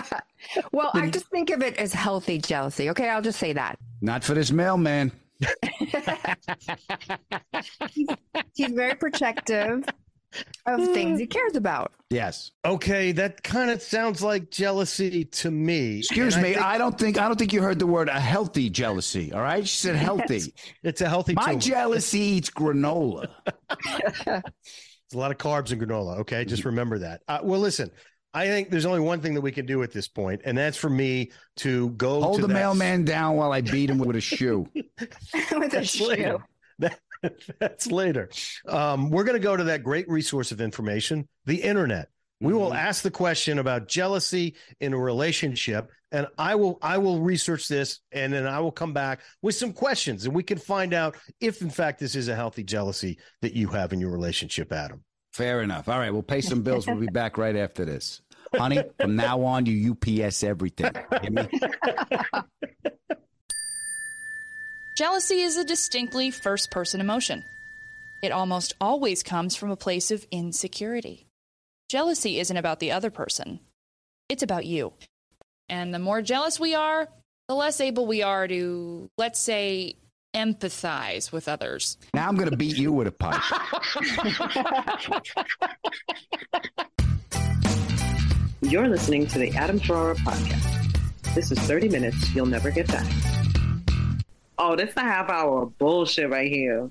Well, 0.72 0.90
I 0.94 1.10
just 1.10 1.26
think 1.26 1.50
of 1.50 1.60
it 1.62 1.76
as 1.76 1.92
healthy 1.92 2.38
jealousy. 2.38 2.88
Okay, 2.90 3.08
I'll 3.10 3.20
just 3.22 3.38
say 3.38 3.52
that. 3.52 3.78
not 4.00 4.24
for 4.24 4.32
this 4.34 4.50
mailman. 4.50 5.12
He's 8.54 8.70
very 8.72 8.94
protective 8.94 9.84
of 10.66 10.80
things 10.92 11.18
he 11.20 11.26
cares 11.26 11.56
about. 11.56 11.92
Yes. 12.10 12.50
Okay, 12.64 13.12
that 13.12 13.42
kind 13.42 13.70
of 13.70 13.80
sounds 13.82 14.22
like 14.22 14.50
jealousy 14.50 15.24
to 15.24 15.50
me. 15.50 15.98
Excuse 15.98 16.34
And 16.34 16.42
me. 16.42 16.54
think 16.54 16.64
I 16.64 16.78
don't 16.78 16.98
think 16.98 17.18
I 17.18 17.26
don't 17.26 17.38
think 17.38 17.52
you 17.52 17.62
heard 17.62 17.78
the 17.78 17.86
word 17.86 18.08
a 18.08 18.18
healthy 18.20 18.70
jealousy. 18.70 19.32
All 19.32 19.40
right, 19.42 19.66
she 19.66 19.76
said 19.76 19.96
healthy. 19.96 20.54
it's 20.82 21.00
a 21.00 21.08
healthy 21.08 21.34
My 21.34 21.48
tumor. 21.50 21.60
jealousy 21.60 22.20
eats 22.20 22.50
granola. 22.50 23.28
There's 25.10 25.16
a 25.16 25.20
lot 25.20 25.30
of 25.30 25.38
carbs 25.38 25.72
in 25.72 25.78
granola. 25.78 26.18
Okay, 26.20 26.44
just 26.44 26.60
Mm-hmm. 26.60 26.68
remember 26.70 26.98
that. 27.00 27.22
Uh, 27.28 27.38
well, 27.42 27.60
listen, 27.60 27.90
I 28.34 28.46
think 28.48 28.70
there's 28.70 28.86
only 28.86 29.00
one 29.00 29.20
thing 29.20 29.34
that 29.34 29.40
we 29.40 29.52
can 29.52 29.64
do 29.66 29.82
at 29.82 29.92
this 29.92 30.08
point, 30.08 30.42
and 30.44 30.58
that's 30.58 30.76
for 30.76 30.90
me 30.90 31.30
to 31.56 31.90
go 31.90 32.20
Hold 32.20 32.36
to 32.36 32.42
the 32.42 32.48
that- 32.48 32.54
mailman 32.54 33.04
down 33.04 33.36
while 33.36 33.52
I 33.52 33.60
beat 33.60 33.88
him 33.90 33.98
with 33.98 34.16
a 34.16 34.20
shoe. 34.20 34.66
With 34.74 34.88
a 35.52 35.68
That's 35.70 36.00
later. 36.00 36.22
shoe. 36.22 36.42
That- 36.80 36.98
that's 37.58 37.86
later. 37.90 38.28
Um, 38.68 39.08
we're 39.10 39.24
going 39.24 39.40
to 39.40 39.42
go 39.42 39.56
to 39.56 39.64
that 39.64 39.82
great 39.82 40.06
resource 40.08 40.52
of 40.52 40.60
information, 40.60 41.26
the 41.46 41.62
internet. 41.62 42.08
We 42.40 42.52
will 42.52 42.68
Mm-hmm. 42.68 42.76
ask 42.76 43.02
the 43.02 43.10
question 43.10 43.58
about 43.58 43.88
jealousy 43.88 44.56
in 44.80 44.92
a 44.92 44.98
relationship, 44.98 45.90
and 46.12 46.26
I 46.36 46.54
will 46.54 46.78
I 46.82 46.98
will 46.98 47.20
research 47.20 47.66
this, 47.68 48.00
and 48.12 48.32
then 48.32 48.46
I 48.46 48.60
will 48.60 48.72
come 48.72 48.92
back 48.92 49.20
with 49.42 49.54
some 49.54 49.72
questions, 49.72 50.26
and 50.26 50.34
we 50.34 50.42
can 50.42 50.58
find 50.58 50.92
out 50.92 51.16
if, 51.40 51.62
in 51.62 51.70
fact, 51.70 51.98
this 51.98 52.14
is 52.14 52.28
a 52.28 52.34
healthy 52.36 52.62
jealousy 52.62 53.18
that 53.40 53.54
you 53.54 53.68
have 53.68 53.92
in 53.94 54.00
your 54.00 54.10
relationship, 54.10 54.70
Adam. 54.72 55.02
Fair 55.32 55.62
enough. 55.62 55.88
All 55.88 55.98
right, 55.98 56.12
we'll 56.12 56.22
pay 56.22 56.40
some 56.42 56.62
bills. 56.62 56.86
We'll 56.86 56.96
be 56.96 57.06
back 57.12 57.38
right 57.38 57.56
after 57.56 57.84
this. 57.84 58.20
Honey, 58.54 58.82
from 59.00 59.16
now 59.16 59.42
on, 59.42 59.66
you 59.66 59.92
UPS 59.92 60.42
everything. 60.44 60.92
Me? 61.30 61.42
Jealousy 64.96 65.40
is 65.42 65.56
a 65.58 65.64
distinctly 65.64 66.30
first 66.30 66.70
person 66.70 67.00
emotion. 67.00 67.44
It 68.22 68.32
almost 68.32 68.74
always 68.80 69.22
comes 69.22 69.56
from 69.56 69.70
a 69.70 69.76
place 69.76 70.10
of 70.10 70.26
insecurity. 70.30 71.25
Jealousy 71.88 72.40
isn't 72.40 72.56
about 72.56 72.80
the 72.80 72.90
other 72.90 73.10
person, 73.10 73.60
it's 74.28 74.42
about 74.42 74.66
you. 74.66 74.92
And 75.68 75.94
the 75.94 76.00
more 76.00 76.20
jealous 76.20 76.58
we 76.58 76.74
are, 76.74 77.08
the 77.48 77.54
less 77.54 77.80
able 77.80 78.06
we 78.06 78.22
are 78.22 78.48
to, 78.48 79.08
let's 79.16 79.40
say, 79.40 79.94
empathize 80.34 81.30
with 81.32 81.48
others. 81.48 81.96
Now 82.12 82.28
I'm 82.28 82.36
going 82.36 82.50
to 82.50 82.56
beat 82.56 82.76
you 82.76 82.92
with 82.92 83.06
a 83.06 83.12
pipe. 83.12 83.40
You're 88.62 88.88
listening 88.88 89.26
to 89.28 89.38
the 89.38 89.52
Adam 89.52 89.78
Ferrara 89.78 90.16
podcast. 90.16 91.34
This 91.34 91.52
is 91.52 91.58
30 91.60 91.88
minutes 91.88 92.34
you'll 92.34 92.46
never 92.46 92.70
get 92.72 92.88
back. 92.88 93.06
Oh, 94.58 94.74
this 94.74 94.90
is 94.90 94.96
a 94.96 95.00
half 95.00 95.30
hour 95.30 95.62
of 95.62 95.78
bullshit 95.78 96.30
right 96.30 96.50
here. 96.50 96.90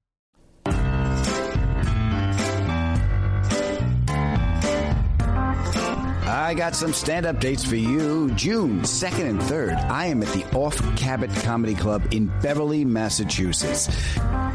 I 6.51 6.53
got 6.53 6.75
some 6.75 6.91
stand 6.91 7.25
up 7.25 7.39
dates 7.39 7.63
for 7.63 7.77
you. 7.77 8.29
June 8.31 8.81
2nd 8.81 9.29
and 9.29 9.39
3rd, 9.39 9.89
I 9.89 10.07
am 10.07 10.21
at 10.21 10.27
the 10.33 10.43
Off 10.53 10.77
Cabot 10.97 11.33
Comedy 11.43 11.73
Club 11.73 12.05
in 12.11 12.27
Beverly, 12.41 12.83
Massachusetts. 12.83 13.87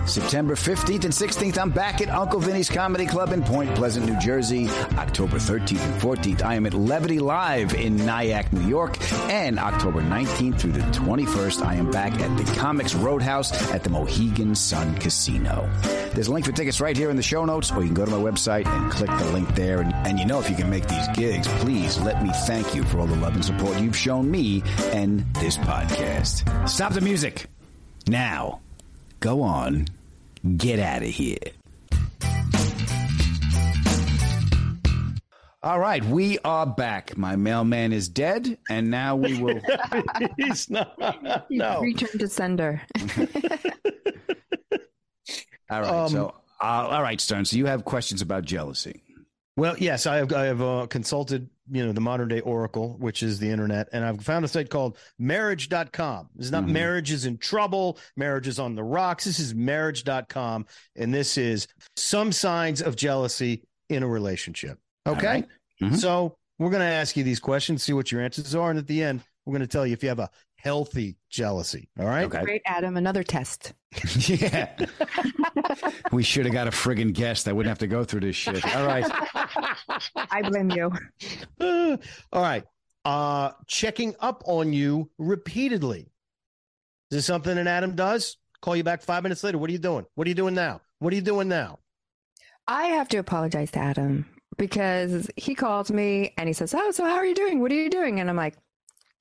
September 0.04 0.54
15th 0.54 1.04
and 1.04 1.14
16th, 1.14 1.58
I'm 1.58 1.70
back 1.70 2.02
at 2.02 2.10
Uncle 2.10 2.38
Vinny's 2.38 2.68
Comedy 2.68 3.06
Club 3.06 3.32
in 3.32 3.42
Point 3.42 3.74
Pleasant, 3.74 4.04
New 4.04 4.18
Jersey. 4.20 4.68
October 4.98 5.38
13th 5.38 5.80
and 5.80 6.02
14th, 6.02 6.42
I 6.42 6.54
am 6.54 6.66
at 6.66 6.74
Levity 6.74 7.18
Live 7.18 7.72
in 7.72 7.96
Nyack, 7.96 8.52
New 8.52 8.68
York. 8.68 8.98
And 9.30 9.58
October 9.58 10.02
19th 10.02 10.60
through 10.60 10.72
the 10.72 10.80
21st, 10.80 11.64
I 11.64 11.76
am 11.76 11.90
back 11.90 12.12
at 12.20 12.36
the 12.36 12.44
Comix 12.52 12.94
Roadhouse 13.02 13.72
at 13.72 13.82
the 13.82 13.90
Mohegan 13.90 14.54
Sun 14.54 14.96
Casino. 14.98 15.68
There's 16.12 16.28
a 16.28 16.32
link 16.32 16.46
for 16.46 16.52
tickets 16.52 16.80
right 16.80 16.96
here 16.96 17.10
in 17.10 17.16
the 17.16 17.22
show 17.22 17.44
notes, 17.44 17.72
or 17.72 17.80
you 17.80 17.86
can 17.86 17.94
go 17.94 18.04
to 18.04 18.10
my 18.10 18.18
website 18.18 18.66
and 18.66 18.92
click 18.92 19.10
the 19.10 19.32
link 19.32 19.54
there. 19.54 19.80
And, 19.80 19.92
and 20.06 20.18
you 20.18 20.26
know, 20.26 20.40
if 20.40 20.48
you 20.50 20.56
can 20.56 20.70
make 20.70 20.86
these 20.86 21.08
gigs, 21.14 21.48
please 21.48 21.85
let 22.04 22.22
me 22.22 22.30
thank 22.46 22.74
you 22.74 22.82
for 22.84 22.98
all 22.98 23.06
the 23.06 23.16
love 23.16 23.34
and 23.34 23.44
support 23.44 23.78
you've 23.80 23.96
shown 23.96 24.28
me 24.30 24.62
and 24.92 25.20
this 25.36 25.56
podcast. 25.56 26.68
Stop 26.68 26.92
the 26.92 27.00
music. 27.00 27.46
Now, 28.08 28.60
go 29.20 29.42
on, 29.42 29.86
get 30.56 30.78
out 30.80 31.02
of 31.02 31.08
here. 31.08 31.38
All 35.62 35.78
right, 35.80 36.04
we 36.04 36.38
are 36.44 36.66
back. 36.66 37.16
My 37.16 37.34
mailman 37.36 37.92
is 37.92 38.08
dead, 38.08 38.56
and 38.70 38.90
now 38.90 39.16
we 39.16 39.40
will. 39.40 39.60
He's 40.38 40.68
not. 40.70 40.96
No. 41.50 41.80
Return 41.80 42.18
to 42.20 42.28
sender. 42.28 42.82
All 45.68 45.80
right, 45.80 45.90
Um, 45.90 46.08
so 46.08 46.28
uh, 46.60 46.64
all 46.90 47.02
right, 47.02 47.20
Stern. 47.20 47.44
So 47.44 47.56
you 47.56 47.66
have 47.66 47.84
questions 47.84 48.22
about 48.22 48.44
jealousy? 48.44 49.02
Well, 49.56 49.74
yes, 49.78 50.06
I 50.06 50.16
have. 50.16 50.32
I 50.34 50.44
have 50.44 50.60
uh, 50.60 50.86
consulted, 50.88 51.48
you 51.70 51.84
know, 51.84 51.92
the 51.92 52.00
modern 52.00 52.28
day 52.28 52.40
Oracle, 52.40 52.96
which 52.98 53.22
is 53.22 53.38
the 53.38 53.48
internet, 53.50 53.88
and 53.92 54.04
I've 54.04 54.22
found 54.22 54.44
a 54.44 54.48
site 54.48 54.68
called 54.68 54.98
Marriage.com. 55.18 56.28
This 56.36 56.46
is 56.46 56.52
not 56.52 56.64
Mhm. 56.64 56.72
marriage 56.72 57.10
is 57.10 57.24
in 57.24 57.38
trouble. 57.38 57.98
Marriage 58.16 58.48
is 58.48 58.58
on 58.58 58.74
the 58.74 58.84
rocks. 58.84 59.24
This 59.24 59.38
is 59.38 59.54
Marriage.com, 59.54 60.66
and 60.94 61.14
this 61.14 61.38
is 61.38 61.66
some 61.96 62.32
signs 62.32 62.82
of 62.82 62.96
jealousy 62.96 63.62
in 63.88 64.02
a 64.02 64.06
relationship. 64.06 64.78
Okay, 65.06 65.26
right. 65.26 65.48
Mhm. 65.80 65.96
so 65.96 66.36
we're 66.58 66.70
going 66.70 66.80
to 66.80 66.86
ask 66.86 67.16
you 67.16 67.24
these 67.24 67.40
questions, 67.40 67.82
see 67.82 67.92
what 67.94 68.12
your 68.12 68.20
answers 68.20 68.54
are, 68.54 68.68
and 68.70 68.78
at 68.78 68.86
the 68.86 69.02
end, 69.02 69.22
we're 69.46 69.52
going 69.52 69.60
to 69.60 69.66
tell 69.66 69.86
you 69.86 69.92
if 69.94 70.02
you 70.02 70.08
have 70.10 70.18
a 70.18 70.28
healthy 70.66 71.16
jealousy. 71.30 71.88
All 71.96 72.06
right. 72.06 72.24
Okay. 72.24 72.42
Great, 72.42 72.62
Adam. 72.66 72.96
Another 72.96 73.22
test. 73.22 73.72
yeah. 74.28 74.74
we 76.12 76.24
should 76.24 76.44
have 76.44 76.52
got 76.52 76.66
a 76.66 76.72
friggin' 76.72 77.12
guest. 77.12 77.46
I 77.46 77.52
wouldn't 77.52 77.68
have 77.68 77.78
to 77.78 77.86
go 77.86 78.02
through 78.02 78.22
this 78.22 78.34
shit. 78.34 78.64
All 78.74 78.84
right. 78.84 79.06
I 80.16 80.42
blame 80.42 80.70
you. 80.70 80.90
Uh, 81.60 81.96
all 82.32 82.42
right. 82.42 82.64
Uh 83.04 83.52
checking 83.68 84.16
up 84.18 84.42
on 84.46 84.72
you 84.72 85.08
repeatedly. 85.18 86.10
Is 87.12 87.18
this 87.18 87.26
something 87.26 87.54
that 87.54 87.68
Adam 87.68 87.94
does? 87.94 88.36
Call 88.60 88.74
you 88.74 88.82
back 88.82 89.02
five 89.02 89.22
minutes 89.22 89.44
later. 89.44 89.58
What 89.58 89.70
are 89.70 89.72
you 89.72 89.78
doing? 89.78 90.04
What 90.16 90.26
are 90.26 90.30
you 90.30 90.34
doing 90.34 90.54
now? 90.54 90.80
What 90.98 91.12
are 91.12 91.16
you 91.16 91.22
doing 91.22 91.46
now? 91.46 91.78
I 92.66 92.86
have 92.86 93.08
to 93.10 93.18
apologize 93.18 93.70
to 93.72 93.78
Adam 93.78 94.26
because 94.58 95.30
he 95.36 95.54
calls 95.54 95.92
me 95.92 96.34
and 96.36 96.48
he 96.48 96.52
says, 96.52 96.74
"Oh, 96.74 96.90
so 96.90 97.04
how 97.04 97.14
are 97.14 97.26
you 97.26 97.36
doing? 97.36 97.60
What 97.60 97.70
are 97.70 97.76
you 97.76 97.88
doing?" 97.88 98.18
And 98.18 98.28
I'm 98.28 98.34
like, 98.34 98.56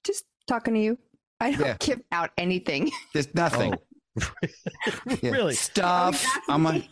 "Just 0.03 0.25
talking 0.47 0.73
to 0.73 0.79
you. 0.79 0.97
I 1.45 1.51
don't 1.51 1.67
Yeah. 1.67 1.77
give 1.79 2.01
out 2.11 2.31
anything." 2.37 2.91
There's 3.13 3.33
nothing. 3.33 3.73
Oh. 3.73 3.81
Yeah. 5.21 5.31
Really? 5.31 5.55
Stuff. 5.55 6.23
Oh, 6.25 6.41
I'm 6.53 6.63
like, 6.63 6.87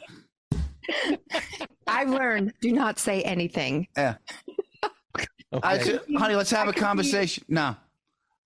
I've 1.87 2.09
learned 2.09 2.53
do 2.61 2.71
not 2.71 2.99
say 2.99 3.21
anything. 3.23 3.87
yeah. 3.97 4.15
I 5.63 5.75
Okay. 5.75 5.83
said, 5.83 6.01
honey, 6.17 6.35
let's 6.35 6.49
have 6.51 6.67
I 6.67 6.71
a 6.71 6.73
could 6.73 6.79
be- 6.79 6.81
conversation. 6.81 7.45
No. 7.47 7.75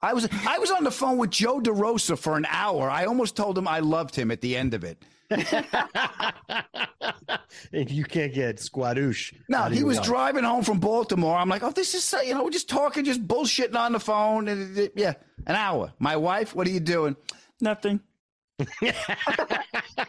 I 0.01 0.13
was 0.13 0.27
I 0.45 0.59
was 0.59 0.69
on 0.69 0.83
the 0.83 0.91
phone 0.91 1.17
with 1.17 1.31
Joe 1.31 1.59
DeRosa 1.59 2.17
for 2.19 2.37
an 2.37 2.45
hour. 2.49 2.89
I 2.89 3.05
almost 3.05 3.35
told 3.35 3.57
him 3.57 3.67
I 3.67 3.79
loved 3.79 4.13
him 4.15 4.29
at 4.29 4.41
the 4.41 4.55
end 4.55 4.73
of 4.75 4.83
it. 4.83 5.03
and 7.71 7.89
you 7.89 8.03
can't 8.05 8.33
get 8.33 8.57
squadoosh. 8.57 9.33
No, 9.49 9.63
he 9.63 9.83
was 9.83 9.97
wife. 9.97 10.05
driving 10.05 10.43
home 10.43 10.63
from 10.63 10.79
Baltimore. 10.79 11.37
I'm 11.37 11.49
like, 11.49 11.63
oh, 11.63 11.71
this 11.71 11.93
is 11.93 12.03
so, 12.03 12.21
you 12.21 12.33
know, 12.33 12.43
we're 12.43 12.49
just 12.49 12.69
talking, 12.69 13.03
just 13.03 13.27
bullshitting 13.27 13.75
on 13.75 13.93
the 13.93 13.99
phone. 13.99 14.47
And, 14.47 14.89
yeah, 14.95 15.13
an 15.45 15.55
hour. 15.55 15.91
My 15.99 16.15
wife, 16.15 16.55
what 16.55 16.67
are 16.67 16.71
you 16.71 16.79
doing? 16.79 17.15
Nothing. 17.59 17.99
I 18.81 19.63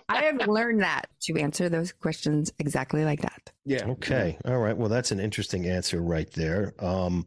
have 0.08 0.46
learned 0.46 0.82
that 0.82 1.08
to 1.22 1.36
answer 1.36 1.68
those 1.68 1.92
questions 1.92 2.52
exactly 2.58 3.04
like 3.04 3.20
that. 3.22 3.50
Yeah. 3.64 3.86
Okay. 3.86 4.38
All 4.44 4.58
right. 4.58 4.76
Well, 4.76 4.88
that's 4.88 5.10
an 5.10 5.20
interesting 5.20 5.66
answer 5.66 6.00
right 6.00 6.30
there. 6.32 6.74
Um, 6.78 7.26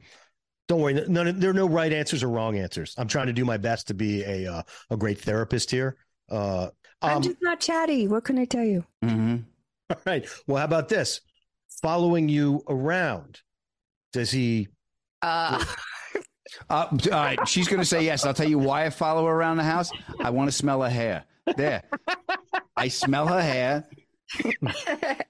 don't 0.67 0.81
worry. 0.81 0.93
None, 0.93 1.39
there 1.39 1.49
are 1.49 1.53
no 1.53 1.67
right 1.67 1.91
answers 1.91 2.23
or 2.23 2.29
wrong 2.29 2.57
answers. 2.57 2.95
I'm 2.97 3.07
trying 3.07 3.27
to 3.27 3.33
do 3.33 3.45
my 3.45 3.57
best 3.57 3.87
to 3.89 3.93
be 3.93 4.23
a 4.23 4.51
uh, 4.51 4.63
a 4.89 4.97
great 4.97 5.19
therapist 5.19 5.69
here. 5.69 5.97
Uh, 6.29 6.69
I'm 7.01 7.17
um, 7.17 7.23
just 7.23 7.37
not 7.41 7.59
chatty. 7.59 8.07
What 8.07 8.23
can 8.23 8.37
I 8.37 8.45
tell 8.45 8.63
you? 8.63 8.85
hmm 9.01 9.37
All 9.89 9.97
right. 10.05 10.25
Well, 10.47 10.57
how 10.57 10.65
about 10.65 10.89
this? 10.89 11.21
Following 11.81 12.29
you 12.29 12.63
around. 12.67 13.41
Does 14.13 14.31
he? 14.31 14.67
Uh, 15.21 15.63
Uh, 16.69 16.85
all 16.91 16.97
right. 17.11 17.47
She's 17.47 17.67
going 17.69 17.79
to 17.79 17.85
say 17.85 18.03
yes. 18.03 18.25
I'll 18.25 18.33
tell 18.33 18.47
you 18.47 18.59
why 18.59 18.85
I 18.85 18.89
follow 18.89 19.25
her 19.25 19.31
around 19.31 19.55
the 19.57 19.63
house. 19.63 19.91
I 20.19 20.31
want 20.31 20.49
to 20.49 20.51
smell 20.51 20.81
her 20.81 20.89
hair. 20.89 21.23
There. 21.55 21.83
I 22.75 22.89
smell 22.89 23.27
her 23.27 23.41
hair. 23.41 23.87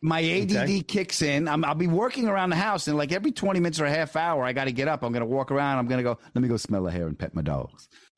My 0.01 0.20
ADD 0.24 0.51
Okay. 0.56 0.82
kicks 0.82 1.22
in. 1.22 1.48
I'm, 1.48 1.63
I'll 1.63 1.75
be 1.75 1.86
working 1.88 2.28
around 2.28 2.50
the 2.50 2.56
house, 2.56 2.88
and 2.88 2.98
like 2.98 3.12
every 3.12 3.32
20 3.32 3.60
minutes 3.60 3.80
or 3.80 3.86
a 3.86 3.90
half 3.92 4.16
hour, 4.16 4.44
I 4.44 4.54
got 4.54 4.66
to 4.66 4.72
get 4.72 4.88
up. 4.88 5.04
I'm 5.04 5.12
going 5.12 5.22
to 5.22 5.28
walk 5.28 5.51
around. 5.51 5.78
I'm 5.78 5.88
going 5.88 6.00
to 6.00 6.04
go, 6.04 6.18
let 6.34 6.42
me 6.42 6.48
go 6.48 6.58
smell 6.58 6.86
her 6.86 6.92
hair 6.92 7.08
and 7.08 7.18
pet 7.18 7.36
my 7.36 7.44
dogs. 7.44 7.88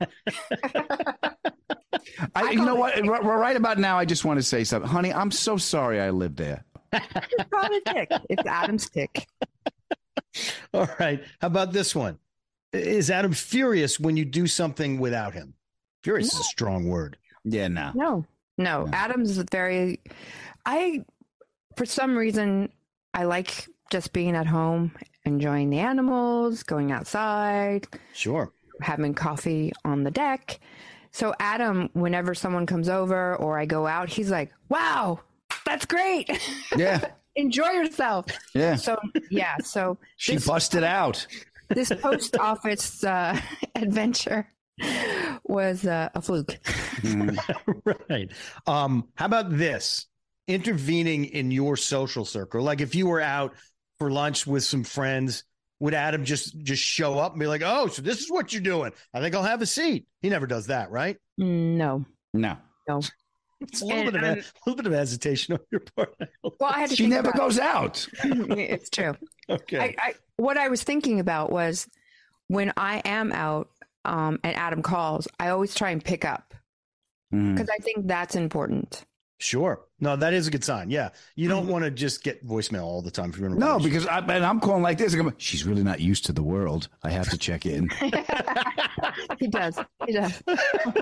I, 2.34 2.50
you 2.50 2.64
know 2.64 2.74
what? 2.74 2.96
R- 3.06 3.22
Right 3.38 3.56
about 3.56 3.78
now, 3.78 3.98
I 3.98 4.04
just 4.04 4.24
want 4.24 4.38
to 4.38 4.42
say 4.42 4.64
something. 4.64 4.90
Honey, 4.90 5.12
I'm 5.12 5.30
so 5.30 5.56
sorry 5.56 6.00
I 6.00 6.10
lived 6.10 6.36
there. 6.36 6.64
it's 6.92 7.48
probably 7.50 7.80
tick. 7.86 8.10
It's 8.30 8.46
Adam's 8.46 8.88
tick. 8.90 9.26
All 10.74 10.88
right. 10.98 11.22
How 11.40 11.46
about 11.48 11.72
this 11.72 11.94
one? 11.94 12.18
Is 12.72 13.10
Adam 13.10 13.32
furious 13.32 14.00
when 14.00 14.16
you 14.16 14.24
do 14.24 14.46
something 14.46 14.98
without 14.98 15.32
him? 15.34 15.54
Furious 16.02 16.32
is 16.34 16.40
a 16.40 16.44
strong 16.44 16.88
word. 16.88 17.16
Yeah, 17.44 17.68
no. 17.68 17.92
No, 17.94 18.26
no. 18.58 18.84
No. 18.84 18.90
Adam's 18.92 19.36
very. 19.38 20.00
I, 20.66 21.04
for 21.76 21.86
some 21.86 22.16
reason, 22.16 22.70
I 23.12 23.24
like 23.24 23.66
just 23.90 24.12
being 24.12 24.34
at 24.34 24.46
home, 24.46 24.92
enjoying 25.24 25.70
the 25.70 25.78
animals, 25.80 26.62
going 26.62 26.90
outside, 26.90 27.86
Sure. 28.12 28.52
having 28.80 29.14
coffee 29.14 29.72
on 29.84 30.02
the 30.04 30.10
deck. 30.10 30.58
So 31.14 31.32
Adam, 31.38 31.90
whenever 31.92 32.34
someone 32.34 32.66
comes 32.66 32.88
over 32.88 33.36
or 33.36 33.56
I 33.56 33.66
go 33.66 33.86
out, 33.86 34.08
he's 34.08 34.32
like, 34.32 34.50
"Wow, 34.68 35.20
that's 35.64 35.86
great! 35.86 36.28
Yeah, 36.76 37.00
Enjoy 37.36 37.70
yourself." 37.70 38.26
yeah. 38.52 38.74
So 38.74 38.98
yeah, 39.30 39.56
so 39.62 39.96
She 40.16 40.34
this- 40.34 40.46
busted 40.46 40.82
out. 40.82 41.24
this 41.68 41.92
post 42.02 42.36
office 42.36 43.04
uh, 43.04 43.40
adventure 43.76 44.48
was 45.44 45.86
uh, 45.86 46.08
a 46.16 46.20
fluke. 46.20 46.58
Mhm. 47.02 47.38
right. 48.10 48.32
Um, 48.66 49.06
how 49.14 49.26
about 49.26 49.56
this? 49.56 50.06
Intervening 50.48 51.26
in 51.26 51.52
your 51.52 51.76
social 51.76 52.24
circle. 52.24 52.60
Like 52.62 52.80
if 52.80 52.96
you 52.96 53.06
were 53.06 53.20
out 53.20 53.54
for 54.00 54.10
lunch 54.10 54.48
with 54.48 54.64
some 54.64 54.82
friends, 54.82 55.44
would 55.80 55.94
Adam 55.94 56.24
just 56.24 56.58
just 56.62 56.82
show 56.82 57.18
up 57.18 57.32
and 57.32 57.40
be 57.40 57.46
like, 57.46 57.62
"Oh, 57.64 57.86
so 57.88 58.00
this 58.02 58.20
is 58.20 58.30
what 58.30 58.52
you're 58.52 58.62
doing? 58.62 58.92
I 59.12 59.20
think 59.20 59.34
I'll 59.34 59.42
have 59.42 59.62
a 59.62 59.66
seat." 59.66 60.06
He 60.22 60.28
never 60.28 60.46
does 60.46 60.66
that, 60.68 60.90
right? 60.90 61.16
No, 61.38 62.04
No. 62.32 62.56
no. 62.88 63.00
It's 63.60 63.80
a 63.80 63.86
little 63.86 64.02
And 64.02 64.12
bit 64.12 64.16
of 64.16 64.22
a, 64.22 64.26
I'm- 64.32 64.44
little 64.66 64.76
bit 64.76 64.86
of 64.86 64.92
hesitation 64.92 65.54
on 65.54 65.60
your 65.70 65.80
part. 65.96 66.14
Well, 66.42 66.54
I 66.62 66.80
had 66.80 66.90
to. 66.90 66.96
She 66.96 67.06
never 67.06 67.30
about- 67.30 67.38
goes 67.40 67.58
out. 67.58 68.06
it's 68.24 68.90
true. 68.90 69.14
okay. 69.48 69.78
I, 69.78 69.94
I, 70.08 70.14
what 70.36 70.58
I 70.58 70.68
was 70.68 70.82
thinking 70.82 71.18
about 71.20 71.50
was 71.50 71.88
when 72.48 72.72
I 72.76 73.00
am 73.04 73.32
out 73.32 73.70
um, 74.04 74.38
and 74.44 74.54
Adam 74.56 74.82
calls, 74.82 75.26
I 75.40 75.48
always 75.48 75.74
try 75.74 75.90
and 75.90 76.04
pick 76.04 76.24
up 76.26 76.52
Mhm. 77.32 77.54
because 77.54 77.70
I 77.70 77.78
think 77.78 78.06
that's 78.06 78.34
important. 78.36 79.04
Sure. 79.44 79.80
No, 80.00 80.16
that 80.16 80.32
is 80.32 80.46
a 80.46 80.50
good 80.50 80.64
sign. 80.64 80.90
Yeah. 80.90 81.10
You 81.36 81.48
don't 81.48 81.64
mm-hmm. 81.64 81.72
want 81.72 81.84
to 81.84 81.90
just 81.90 82.24
get 82.24 82.44
voicemail 82.46 82.82
all 82.82 83.02
the 83.02 83.10
time 83.10 83.30
if 83.30 83.38
you're 83.38 83.46
in 83.46 83.54
a 83.54 83.58
No, 83.58 83.78
because 83.78 84.06
I, 84.06 84.18
and 84.18 84.44
I'm 84.44 84.60
calling 84.60 84.82
like 84.82 84.98
this. 84.98 85.14
I 85.14 85.18
go, 85.18 85.32
She's 85.38 85.64
really 85.64 85.82
not 85.82 86.00
used 86.00 86.26
to 86.26 86.32
the 86.32 86.42
world. 86.42 86.88
I 87.02 87.10
have 87.10 87.28
to 87.30 87.38
check 87.38 87.66
in. 87.66 87.88
he 89.38 89.46
does. 89.48 89.78
He 90.06 90.12
does. 90.12 90.42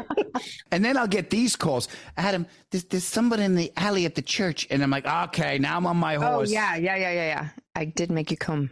and 0.72 0.84
then 0.84 0.96
I'll 0.96 1.08
get 1.08 1.30
these 1.30 1.56
calls. 1.56 1.88
Adam, 2.16 2.46
there's, 2.70 2.84
there's 2.84 3.04
somebody 3.04 3.44
in 3.44 3.54
the 3.54 3.72
alley 3.76 4.04
at 4.04 4.14
the 4.14 4.22
church. 4.22 4.66
And 4.70 4.82
I'm 4.82 4.90
like, 4.90 5.06
okay, 5.06 5.58
now 5.58 5.76
I'm 5.76 5.86
on 5.86 5.96
my 5.96 6.14
horse. 6.14 6.28
Oh 6.28 6.32
horse. 6.34 6.52
yeah, 6.52 6.76
yeah, 6.76 6.96
yeah, 6.96 7.12
yeah, 7.12 7.26
yeah. 7.26 7.48
I 7.74 7.86
did 7.86 8.10
make 8.10 8.30
you 8.30 8.36
come. 8.36 8.70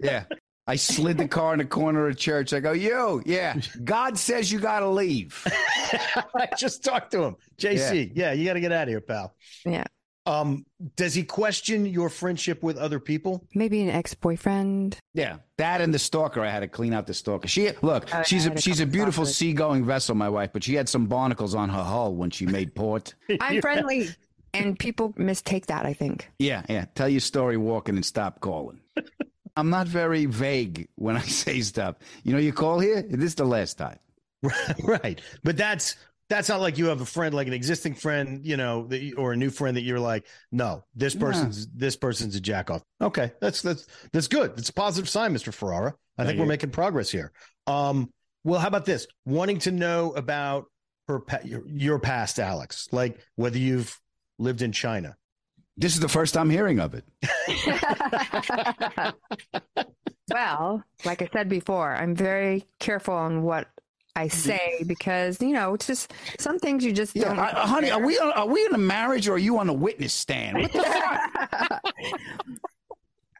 Yeah. 0.00 0.24
I 0.66 0.76
slid 0.76 1.18
the 1.18 1.28
car 1.28 1.52
in 1.52 1.58
the 1.58 1.64
corner 1.66 2.08
of 2.08 2.16
church. 2.16 2.52
I 2.54 2.60
go, 2.60 2.72
you, 2.72 3.22
yeah. 3.26 3.60
God 3.84 4.18
says 4.18 4.50
you 4.50 4.58
got 4.58 4.80
to 4.80 4.88
leave. 4.88 5.42
I 6.34 6.48
just 6.56 6.82
talked 6.82 7.10
to 7.12 7.22
him. 7.22 7.36
JC. 7.58 8.12
Yeah, 8.14 8.32
you 8.32 8.46
got 8.46 8.54
to 8.54 8.60
get 8.60 8.72
out 8.72 8.84
of 8.84 8.88
here, 8.88 9.02
pal. 9.02 9.34
Yeah, 9.66 9.84
Um, 10.24 10.64
does 10.96 11.12
he 11.12 11.22
question 11.22 11.84
your 11.84 12.08
friendship 12.08 12.62
with 12.62 12.78
other 12.78 12.98
people? 12.98 13.46
maybe 13.54 13.82
an 13.82 13.90
ex-boyfriend. 13.90 14.96
Yeah, 15.12 15.36
that 15.58 15.82
and 15.82 15.92
the 15.92 15.98
stalker. 15.98 16.40
I 16.40 16.48
had 16.48 16.60
to 16.60 16.68
clean 16.68 16.94
out 16.94 17.06
the 17.06 17.12
stalker. 17.14 17.46
She 17.46 17.70
look, 17.82 18.12
I 18.14 18.22
she's 18.22 18.44
had 18.44 18.54
a 18.54 18.56
a 18.56 18.60
she's 18.60 18.80
a 18.80 18.86
beautiful 18.86 19.24
stalkers. 19.26 19.36
seagoing 19.36 19.84
vessel, 19.84 20.14
my 20.14 20.30
wife, 20.30 20.50
but 20.54 20.64
she 20.64 20.74
had 20.74 20.88
some 20.88 21.06
barnacles 21.06 21.54
on 21.54 21.68
her 21.68 21.82
hull 21.84 22.14
when 22.14 22.30
she 22.30 22.46
made 22.46 22.74
port. 22.74 23.14
I'm 23.40 23.60
friendly, 23.60 24.08
and 24.54 24.78
people 24.78 25.12
mistake 25.18 25.66
that. 25.66 25.84
I 25.84 25.92
think. 25.92 26.30
Yeah, 26.38 26.62
yeah. 26.70 26.86
Tell 26.94 27.08
your 27.08 27.20
story 27.20 27.58
walking 27.58 27.96
and 27.96 28.04
stop 28.04 28.40
calling. 28.40 28.80
I'm 29.56 29.70
not 29.70 29.86
very 29.86 30.26
vague 30.26 30.88
when 30.96 31.16
I 31.16 31.20
say 31.42 31.60
stuff. 31.60 31.96
You 32.22 32.32
know, 32.32 32.38
you 32.38 32.52
call 32.52 32.78
here. 32.80 33.02
This 33.02 33.28
is 33.30 33.34
the 33.34 33.44
last 33.44 33.78
time. 33.78 33.98
right. 34.84 35.20
But 35.42 35.56
that's 35.56 35.96
that's 36.30 36.48
not 36.48 36.60
like 36.60 36.78
you 36.78 36.86
have 36.86 37.00
a 37.00 37.06
friend, 37.06 37.34
like 37.34 37.46
an 37.46 37.52
existing 37.52 37.94
friend, 37.94 38.44
you 38.44 38.56
know, 38.56 38.86
that 38.88 39.02
you, 39.02 39.16
or 39.16 39.32
a 39.32 39.36
new 39.36 39.50
friend 39.50 39.76
that 39.76 39.82
you're 39.82 40.00
like, 40.00 40.26
no, 40.50 40.84
this 40.94 41.14
Yeah. 41.14 41.20
person's 41.20 41.66
this 41.68 41.96
person's 41.96 42.34
a 42.36 42.40
jack 42.40 42.70
off. 42.70 42.82
Okay, 43.00 43.32
that's 43.40 43.62
that's 43.62 43.86
that's 44.12 44.28
good. 44.28 44.56
That's 44.56 44.70
a 44.70 44.72
positive 44.74 45.08
sign, 45.08 45.32
Mister 45.32 45.52
Ferrara. 45.52 45.94
I 46.16 46.24
think 46.24 46.38
we're 46.38 46.46
making 46.46 46.70
progress 46.70 47.10
here. 47.10 47.32
Um, 47.66 48.12
well, 48.44 48.60
how 48.60 48.68
about 48.68 48.84
this? 48.84 49.06
Wanting 49.24 49.58
to 49.60 49.72
know 49.72 50.12
about 50.12 50.66
her 51.08 51.22
your, 51.44 51.62
your 51.66 51.98
past, 51.98 52.38
Alex, 52.38 52.88
like 52.92 53.18
whether 53.36 53.58
you've 53.58 53.98
lived 54.38 54.62
in 54.62 54.70
China, 54.72 55.16
This 55.76 55.94
is 55.94 56.00
the 56.00 56.08
first 56.08 56.36
I'm 56.36 56.50
hearing 56.50 56.78
of 56.78 56.94
it. 56.94 57.04
well, 60.32 60.82
like 61.04 61.22
I 61.22 61.28
said 61.32 61.48
before, 61.48 61.94
I'm 61.94 62.14
very 62.14 62.64
careful 62.78 63.14
on 63.14 63.42
what 63.42 63.68
I 64.16 64.28
say 64.28 64.84
because 64.86 65.40
you 65.42 65.48
know 65.52 65.74
it's 65.74 65.86
just 65.88 66.12
some 66.38 66.58
things 66.60 66.84
you 66.84 66.92
just 66.92 67.16
Yeah, 67.16 67.24
don't. 67.24 67.38
I- 67.40 67.50
uh, 67.50 67.66
honey, 67.66 67.90
are 67.90 68.00
we 68.04 68.16
on, 68.18 68.32
are 68.32 68.46
we 68.46 68.64
in 68.64 68.74
a 68.74 68.78
marriage 68.78 69.26
or 69.28 69.34
are 69.34 69.38
you 69.38 69.58
on 69.58 69.68
a 69.68 69.72
witness 69.72 70.12
stand? 70.12 70.58
What 70.58 70.72
the 70.72 70.82
fuck? 71.72 71.82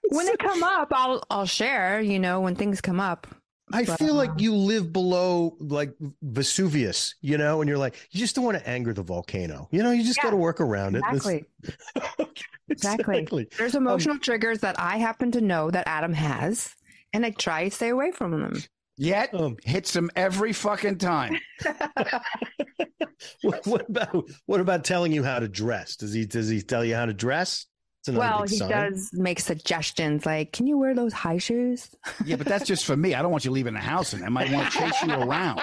when 0.09 0.27
they 0.27 0.37
come 0.37 0.62
up, 0.64 0.88
I'll 0.92 1.23
I'll 1.31 1.47
share. 1.47 2.01
You 2.01 2.18
know, 2.18 2.40
when 2.40 2.57
things 2.57 2.81
come 2.81 2.99
up. 3.01 3.29
I 3.73 3.85
But, 3.85 3.99
feel 3.99 4.14
like 4.14 4.29
um, 4.31 4.37
you 4.38 4.55
live 4.55 4.92
below 4.92 5.57
like 5.59 5.94
Vesuvius, 6.23 7.14
you 7.23 7.38
know, 7.38 7.62
and 7.62 7.68
you're 7.68 7.79
like, 7.79 7.94
you 8.11 8.20
just 8.20 8.35
don't 8.37 8.44
want 8.44 8.59
to 8.59 8.68
anger 8.68 8.92
the 8.92 9.03
volcano. 9.03 9.68
You 9.73 9.83
know, 9.83 9.90
you 9.90 10.05
just 10.05 10.18
Yeah, 10.18 10.25
got 10.25 10.31
to 10.33 10.37
work 10.37 10.61
around 10.61 10.97
it. 10.97 11.03
Exactly. 11.09 11.47
Exactly. 12.70 13.18
Exactly. 13.18 13.48
There's 13.59 13.74
emotional 13.74 14.18
triggers 14.18 14.61
that 14.61 14.79
I 14.79 14.96
happen 14.96 15.31
to 15.33 15.40
know 15.40 15.70
that 15.70 15.87
Adam 15.87 16.12
has, 16.14 16.74
and 17.12 17.24
I 17.27 17.31
try 17.31 17.64
to 17.64 17.70
stay 17.70 17.90
away 17.90 18.11
from 18.11 18.31
them. 18.40 18.62
Yet 18.96 19.35
Um, 19.35 19.57
hits 19.64 19.94
him 19.94 20.11
every 20.16 20.53
fucking 20.53 20.98
time. 20.98 21.37
what, 23.42 23.66
what 23.66 23.88
about 23.88 24.31
what 24.46 24.61
about 24.61 24.85
telling 24.85 25.12
you 25.12 25.22
how 25.24 25.40
to 25.40 25.48
dress? 25.48 25.96
Does 25.96 26.12
he 26.14 26.24
does 26.27 26.48
he 26.48 26.62
tell 26.62 26.85
you 26.85 26.94
how 26.94 27.05
to 27.07 27.12
dress? 27.12 27.66
It's 28.00 28.09
another 28.09 28.20
well, 28.27 28.40
big 28.42 28.50
he 28.50 28.57
sign. 28.57 28.70
does 28.70 29.11
make 29.14 29.40
suggestions 29.40 30.24
like, 30.27 30.53
"Can 30.53 30.66
you 30.66 30.79
wear 30.79 30.94
those 30.94 31.12
high 31.12 31.38
shoes?" 31.38 31.90
Yeah, 32.24 32.37
but 32.37 32.46
that's 32.46 32.66
just 32.66 32.85
for 32.85 32.96
me. 32.96 33.14
I 33.14 33.22
don't 33.22 33.31
want 33.33 33.44
you 33.44 33.50
leaving 33.50 33.74
the 33.74 33.81
house 33.81 34.12
and 34.12 34.24
I 34.24 34.29
might 34.29 34.50
want 34.53 34.70
to 34.70 34.79
chase 34.79 35.03
you 35.03 35.12
around. 35.14 35.61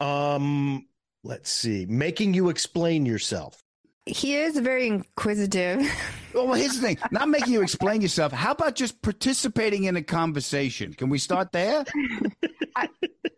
Um, 0.00 0.86
let's 1.24 1.50
see, 1.50 1.86
making 1.88 2.34
you 2.34 2.48
explain 2.48 3.06
yourself. 3.06 3.62
He 4.06 4.34
is 4.34 4.58
very 4.58 4.86
inquisitive. 4.88 5.80
Well, 6.34 6.54
here's 6.54 6.76
the 6.76 6.80
thing. 6.80 6.96
Not 7.10 7.28
making 7.28 7.52
you 7.52 7.60
explain 7.60 8.00
yourself. 8.00 8.32
How 8.32 8.52
about 8.52 8.74
just 8.74 9.02
participating 9.02 9.84
in 9.84 9.96
a 9.96 10.02
conversation? 10.02 10.94
Can 10.94 11.10
we 11.10 11.18
start 11.18 11.52
there? 11.52 11.84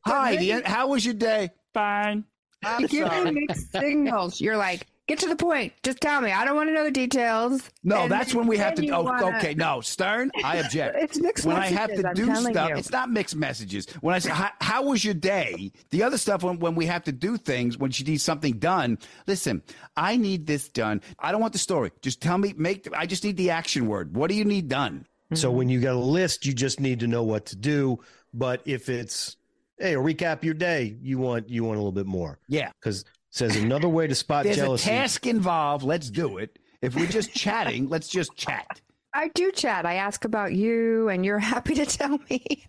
Hi, 0.07 0.37
the, 0.37 0.63
how 0.65 0.87
was 0.87 1.05
your 1.05 1.15
day? 1.15 1.51
Fine. 1.73 2.23
I'm 2.65 2.83
You 2.83 2.87
give 2.89 3.05
me 3.05 3.11
sorry. 3.11 3.31
mixed 3.33 3.73
signals. 3.73 4.41
You're 4.41 4.57
like, 4.57 4.87
"Get 5.07 5.19
to 5.21 5.29
the 5.29 5.37
point. 5.37 5.73
Just 5.83 6.01
tell 6.01 6.21
me. 6.21 6.33
I 6.33 6.45
don't 6.45 6.57
want 6.57 6.69
to 6.71 6.75
know 6.75 6.85
the 6.85 6.91
details." 6.91 7.63
No, 7.83 8.03
And 8.03 8.11
that's 8.13 8.31
then- 8.31 8.39
when 8.39 8.47
we 8.49 8.57
have 8.59 8.75
to. 8.77 8.89
Oh, 8.91 9.03
wanna- 9.03 9.37
okay. 9.39 9.55
No, 9.55 9.81
Stern, 9.81 10.31
I 10.43 10.59
object. 10.65 10.97
It's 10.99 11.19
mixed 11.19 11.45
when 11.45 11.57
I 11.57 11.67
have 11.67 11.93
to 11.95 12.09
I'm 12.09 12.15
do 12.15 12.35
stuff, 12.35 12.69
you. 12.71 12.77
it's 12.77 12.91
not 12.91 13.11
mixed 13.11 13.37
messages. 13.37 13.87
When 14.01 14.15
I 14.15 14.19
say, 14.19 14.31
how, 14.31 14.51
how 14.61 14.83
was 14.85 15.05
your 15.05 15.15
day? 15.15 15.73
The 15.91 16.03
other 16.03 16.17
stuff, 16.19 16.43
when, 16.43 16.59
when 16.59 16.75
we 16.75 16.87
have 16.87 17.05
to 17.05 17.13
do 17.13 17.37
things, 17.37 17.77
when 17.77 17.91
she 17.91 18.05
needs 18.05 18.23
something 18.23 18.59
done, 18.59 18.99
listen, 19.27 19.63
I 19.97 20.17
need 20.17 20.47
this 20.47 20.69
done. 20.69 21.01
I 21.19 21.33
don't 21.33 21.41
want 21.41 21.53
the 21.53 21.59
story. 21.59 21.91
Just 22.03 22.21
tell 22.21 22.39
me, 22.39 22.55
make, 22.57 22.89
I 22.97 23.07
just 23.07 23.25
need 23.25 23.37
the 23.37 23.51
action 23.51 23.87
word. 23.87 24.15
What 24.17 24.29
do 24.31 24.37
you 24.37 24.45
need 24.45 24.69
done? 24.69 25.07
So 25.35 25.49
Mm-hmm. 25.49 25.57
when 25.59 25.69
you 25.69 25.81
got 25.81 25.95
a 25.95 25.99
list, 25.99 26.47
you 26.47 26.53
just 26.53 26.81
need 26.81 27.01
to 27.01 27.07
know 27.07 27.23
what 27.25 27.47
to 27.47 27.57
do. 27.57 27.99
But 28.33 28.63
if 28.67 28.89
it's 28.89 29.37
hey, 29.79 29.95
a 29.95 29.99
recap 29.99 30.45
your 30.45 30.55
day, 30.55 30.97
you 31.03 31.19
want 31.19 31.49
you 31.49 31.65
want 31.65 31.77
a 31.77 31.81
little 31.81 31.93
bit 31.93 32.07
more 32.07 32.39
Yeah. 32.49 32.71
because 32.81 33.05
says 33.35 33.57
another 33.57 33.89
way 33.89 34.07
to 34.07 34.15
spot 34.15 34.45
There's 34.45 34.57
jealousy. 34.57 34.89
a 34.91 34.93
task 34.93 35.27
involved. 35.27 35.85
Let's 35.85 36.09
do 36.11 36.39
it. 36.39 36.59
If 36.81 36.95
we're 36.95 37.07
just 37.07 37.33
chatting, 37.35 37.89
let's 37.91 38.09
just 38.09 38.37
chat. 38.37 38.81
I 39.13 39.29
do 39.29 39.51
chat. 39.51 39.87
I 39.87 39.95
ask 39.95 40.25
about 40.25 40.53
you, 40.55 41.09
and 41.09 41.25
you're 41.25 41.39
happy 41.55 41.75
to 41.75 41.85
tell 41.87 42.19
me. 42.31 42.45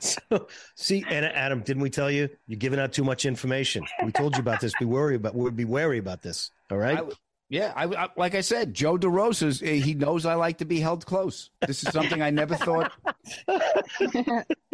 So, 0.00 0.48
see, 0.74 1.02
and 1.08 1.24
Adam, 1.24 1.60
didn't 1.60 1.82
we 1.82 1.88
tell 1.88 2.10
you 2.10 2.28
you're 2.46 2.58
giving 2.58 2.78
out 2.78 2.92
too 2.92 3.04
much 3.04 3.24
information? 3.24 3.86
We 4.04 4.12
told 4.12 4.34
you 4.34 4.40
about 4.40 4.60
this. 4.60 4.74
Be 4.78 4.84
worried 4.84 5.16
about. 5.16 5.34
We'd 5.34 5.56
be 5.56 5.64
wary 5.64 5.96
about 5.96 6.20
this. 6.20 6.50
All 6.70 6.76
right. 6.76 6.92
I 6.94 6.96
w- 6.96 7.16
yeah, 7.48 7.72
I, 7.74 7.84
I- 7.84 8.08
like 8.18 8.34
I 8.34 8.42
said, 8.42 8.74
Joe 8.74 8.98
DeRosa's. 8.98 9.62
eh, 9.62 9.76
He 9.76 9.94
knows 9.94 10.26
I 10.26 10.34
like 10.34 10.58
to 10.58 10.66
be 10.66 10.80
held 10.80 11.06
close. 11.06 11.48
This 11.66 11.82
is 11.82 11.92
something 11.92 12.20
I 12.20 12.28
never 12.30 12.56
thought 12.56 12.92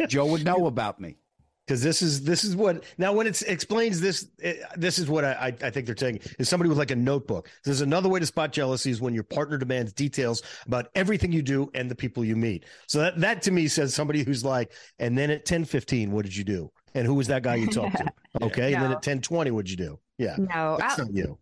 Joe 0.09 0.25
would 0.25 0.43
know 0.43 0.65
about 0.67 0.99
me. 0.99 1.15
Because 1.65 1.81
this 1.81 2.01
is 2.01 2.23
this 2.23 2.43
is 2.43 2.55
what 2.55 2.83
now 2.97 3.13
when 3.13 3.25
it 3.27 3.41
explains 3.43 4.01
this 4.01 4.27
it, 4.39 4.59
this 4.75 4.99
is 4.99 5.07
what 5.09 5.23
I, 5.23 5.31
I 5.61 5.67
I 5.67 5.69
think 5.69 5.85
they're 5.85 5.95
saying 5.97 6.19
is 6.39 6.49
somebody 6.49 6.69
with 6.69 6.77
like 6.77 6.91
a 6.91 6.95
notebook. 6.95 7.49
There's 7.63 7.81
another 7.81 8.09
way 8.09 8.19
to 8.19 8.25
spot 8.25 8.51
jealousy 8.51 8.91
is 8.91 8.99
when 9.01 9.13
your 9.13 9.23
partner 9.23 9.57
demands 9.57 9.93
details 9.93 10.41
about 10.65 10.87
everything 10.95 11.31
you 11.31 11.41
do 11.41 11.69
and 11.73 11.89
the 11.89 11.95
people 11.95 12.25
you 12.25 12.35
meet. 12.35 12.65
So 12.87 12.99
that 12.99 13.19
that 13.21 13.41
to 13.43 13.51
me 13.51 13.67
says 13.67 13.93
somebody 13.93 14.23
who's 14.23 14.43
like, 14.43 14.71
and 14.99 15.17
then 15.17 15.29
at 15.29 15.45
ten 15.45 15.63
fifteen, 15.65 16.11
what 16.11 16.25
did 16.25 16.35
you 16.35 16.43
do? 16.43 16.71
And 16.95 17.07
who 17.07 17.13
was 17.15 17.27
that 17.27 17.43
guy 17.43 17.55
you 17.55 17.67
talked 17.71 17.97
to? 17.97 18.05
Okay, 18.41 18.73
and 18.73 18.83
then 18.83 18.89
No. 18.91 18.97
at 18.97 19.03
ten 19.03 19.21
twenty, 19.21 19.51
what'd 19.51 19.69
you 19.71 19.77
do? 19.77 19.99
Yeah, 20.17 20.35
No, 20.37 20.77
that's 20.79 20.99
Al- 20.99 21.05
not 21.05 21.15
you. 21.15 21.37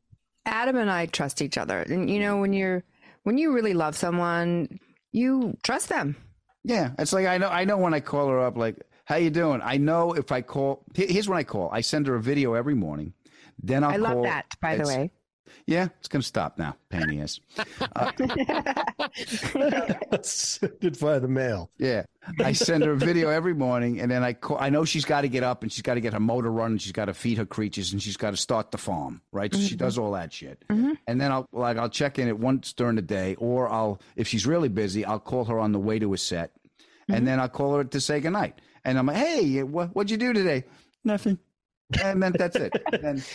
Adam 0.46 0.78
and 0.78 0.90
I 0.90 1.06
trust 1.08 1.42
each 1.42 1.58
other, 1.58 1.82
and 1.82 2.10
you 2.10 2.20
know 2.20 2.38
when 2.38 2.54
you're 2.54 2.84
when 3.24 3.38
you 3.38 3.54
really 3.54 3.74
love 3.74 3.96
someone, 3.98 4.80
you 5.12 5.56
trust 5.64 5.90
them. 5.90 6.16
Yeah, 6.64 6.92
it's 7.00 7.12
like 7.14 7.26
I 7.26 7.38
know. 7.38 7.50
I 7.50 7.66
know 7.66 7.78
when 7.78 7.94
I 7.94 8.00
call 8.00 8.28
her 8.30 8.40
up, 8.40 8.56
like, 8.58 8.78
"How 9.06 9.16
you 9.16 9.30
doing?" 9.30 9.62
I 9.64 9.78
know 9.78 10.14
if 10.14 10.32
I 10.32 10.42
call. 10.42 10.84
Here's 10.94 11.28
when 11.28 11.38
I 11.38 11.44
call. 11.44 11.70
I 11.72 11.82
send 11.82 12.08
her 12.08 12.16
a 12.16 12.22
video 12.22 12.54
every 12.54 12.76
morning. 12.76 13.14
Then 13.62 13.84
I'll 13.84 13.92
I 13.92 13.98
love 13.98 14.14
call- 14.14 14.24
that, 14.24 14.46
by 14.62 14.78
the 14.78 14.88
way. 14.88 15.12
Yeah, 15.66 15.90
it's 16.00 16.08
gonna 16.08 16.22
stop 16.24 16.58
now. 16.58 16.76
Pain 16.90 17.04
in 17.04 17.10
the 17.10 17.22
ass. 17.22 17.40
Send 20.28 20.74
it 20.82 20.98
via 20.98 21.20
the 21.20 21.28
mail. 21.28 21.70
Yeah, 21.78 22.04
I 22.40 22.54
send 22.54 22.84
her 22.84 22.92
a 22.92 22.98
video 22.98 23.30
every 23.30 23.54
morning, 23.54 24.00
and 24.00 24.10
then 24.10 24.24
I 24.24 24.34
call. 24.34 24.58
I 24.60 24.70
know 24.70 24.86
she's 24.86 25.06
got 25.06 25.22
to 25.22 25.28
get 25.28 25.44
up 25.44 25.64
and 25.64 25.72
she's 25.72 25.82
got 25.82 25.96
to 25.96 26.02
get 26.02 26.14
her 26.14 26.20
motor 26.20 26.52
running. 26.52 26.78
She's 26.78 26.92
got 26.92 27.06
to 27.06 27.14
feed 27.14 27.38
her 27.38 27.46
creatures, 27.46 27.94
and 27.94 28.02
she's 28.02 28.18
got 28.18 28.32
to 28.32 28.38
start 28.38 28.72
the 28.72 28.78
farm. 28.78 29.22
Right, 29.32 29.54
so 29.54 29.60
she 29.60 29.70
mm-hmm. 29.70 29.78
does 29.78 29.98
all 29.98 30.12
that 30.14 30.34
shit. 30.34 30.64
Mm-hmm. 30.70 30.94
And 31.08 31.22
then 31.22 31.32
I'll 31.32 31.48
like 31.52 31.78
I'll 31.78 31.90
check 31.90 32.20
in 32.20 32.28
at 32.28 32.40
once 32.40 32.74
during 32.74 32.96
the 32.96 33.02
day, 33.02 33.36
or 33.36 33.70
I'll 33.70 34.02
if 34.16 34.28
she's 34.28 34.46
really 34.46 34.70
busy, 34.70 35.06
I'll 35.06 35.20
call 35.20 35.46
her 35.46 35.60
on 35.60 35.72
the 35.72 35.80
way 35.80 36.00
to 36.00 36.14
a 36.14 36.18
set, 36.18 36.52
and 37.08 37.18
mm-hmm. 37.18 37.26
then 37.26 37.40
I'll 37.40 37.50
call 37.50 37.76
her 37.76 37.84
to 37.84 38.02
say 38.02 38.20
goodnight. 38.20 38.60
And 38.86 38.98
I'm 38.98 39.06
like, 39.06 39.18
hey, 39.18 39.64
what 39.64 39.96
what'd 39.96 40.10
you 40.12 40.18
do 40.18 40.34
today? 40.34 40.64
Nothing. 41.04 41.38
And 42.04 42.22
then 42.24 42.32
that's 42.38 42.56
it. 42.56 42.72
And 43.04 43.24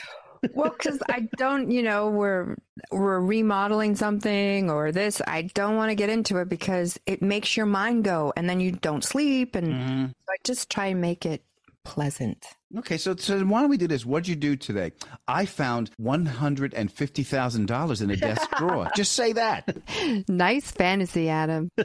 Well, 0.54 0.70
because 0.70 1.00
I 1.08 1.28
don't, 1.38 1.70
you 1.70 1.82
know, 1.82 2.10
we're 2.10 2.56
we're 2.92 3.20
remodeling 3.20 3.96
something 3.96 4.70
or 4.70 4.92
this. 4.92 5.20
I 5.26 5.42
don't 5.54 5.76
want 5.76 5.90
to 5.90 5.94
get 5.94 6.10
into 6.10 6.36
it 6.36 6.48
because 6.48 7.00
it 7.06 7.22
makes 7.22 7.56
your 7.56 7.66
mind 7.66 8.04
go, 8.04 8.32
and 8.36 8.48
then 8.48 8.60
you 8.60 8.70
don't 8.72 9.02
sleep. 9.02 9.54
And 9.56 9.74
Mm-hmm. 9.74 10.04
so 10.06 10.12
I 10.30 10.36
just 10.44 10.70
try 10.70 10.86
and 10.86 11.00
make 11.00 11.24
it 11.26 11.42
pleasant. 11.84 12.46
Okay, 12.78 12.98
so 12.98 13.16
so 13.16 13.40
why 13.46 13.60
don't 13.62 13.70
we 13.70 13.76
do 13.78 13.88
this? 13.88 14.04
What'd 14.04 14.28
you 14.28 14.36
do 14.36 14.56
today? 14.56 14.92
I 15.26 15.46
found 15.46 15.90
one 15.96 16.26
hundred 16.26 16.74
and 16.74 16.92
fifty 16.92 17.22
thousand 17.22 17.66
dollars 17.66 18.02
in 18.02 18.10
a 18.10 18.16
desk 18.16 18.48
drawer. 18.58 18.88
Just 18.94 19.12
say 19.14 19.32
that. 19.32 19.74
Nice 20.28 20.70
fantasy, 20.70 21.28
Adam. 21.30 21.70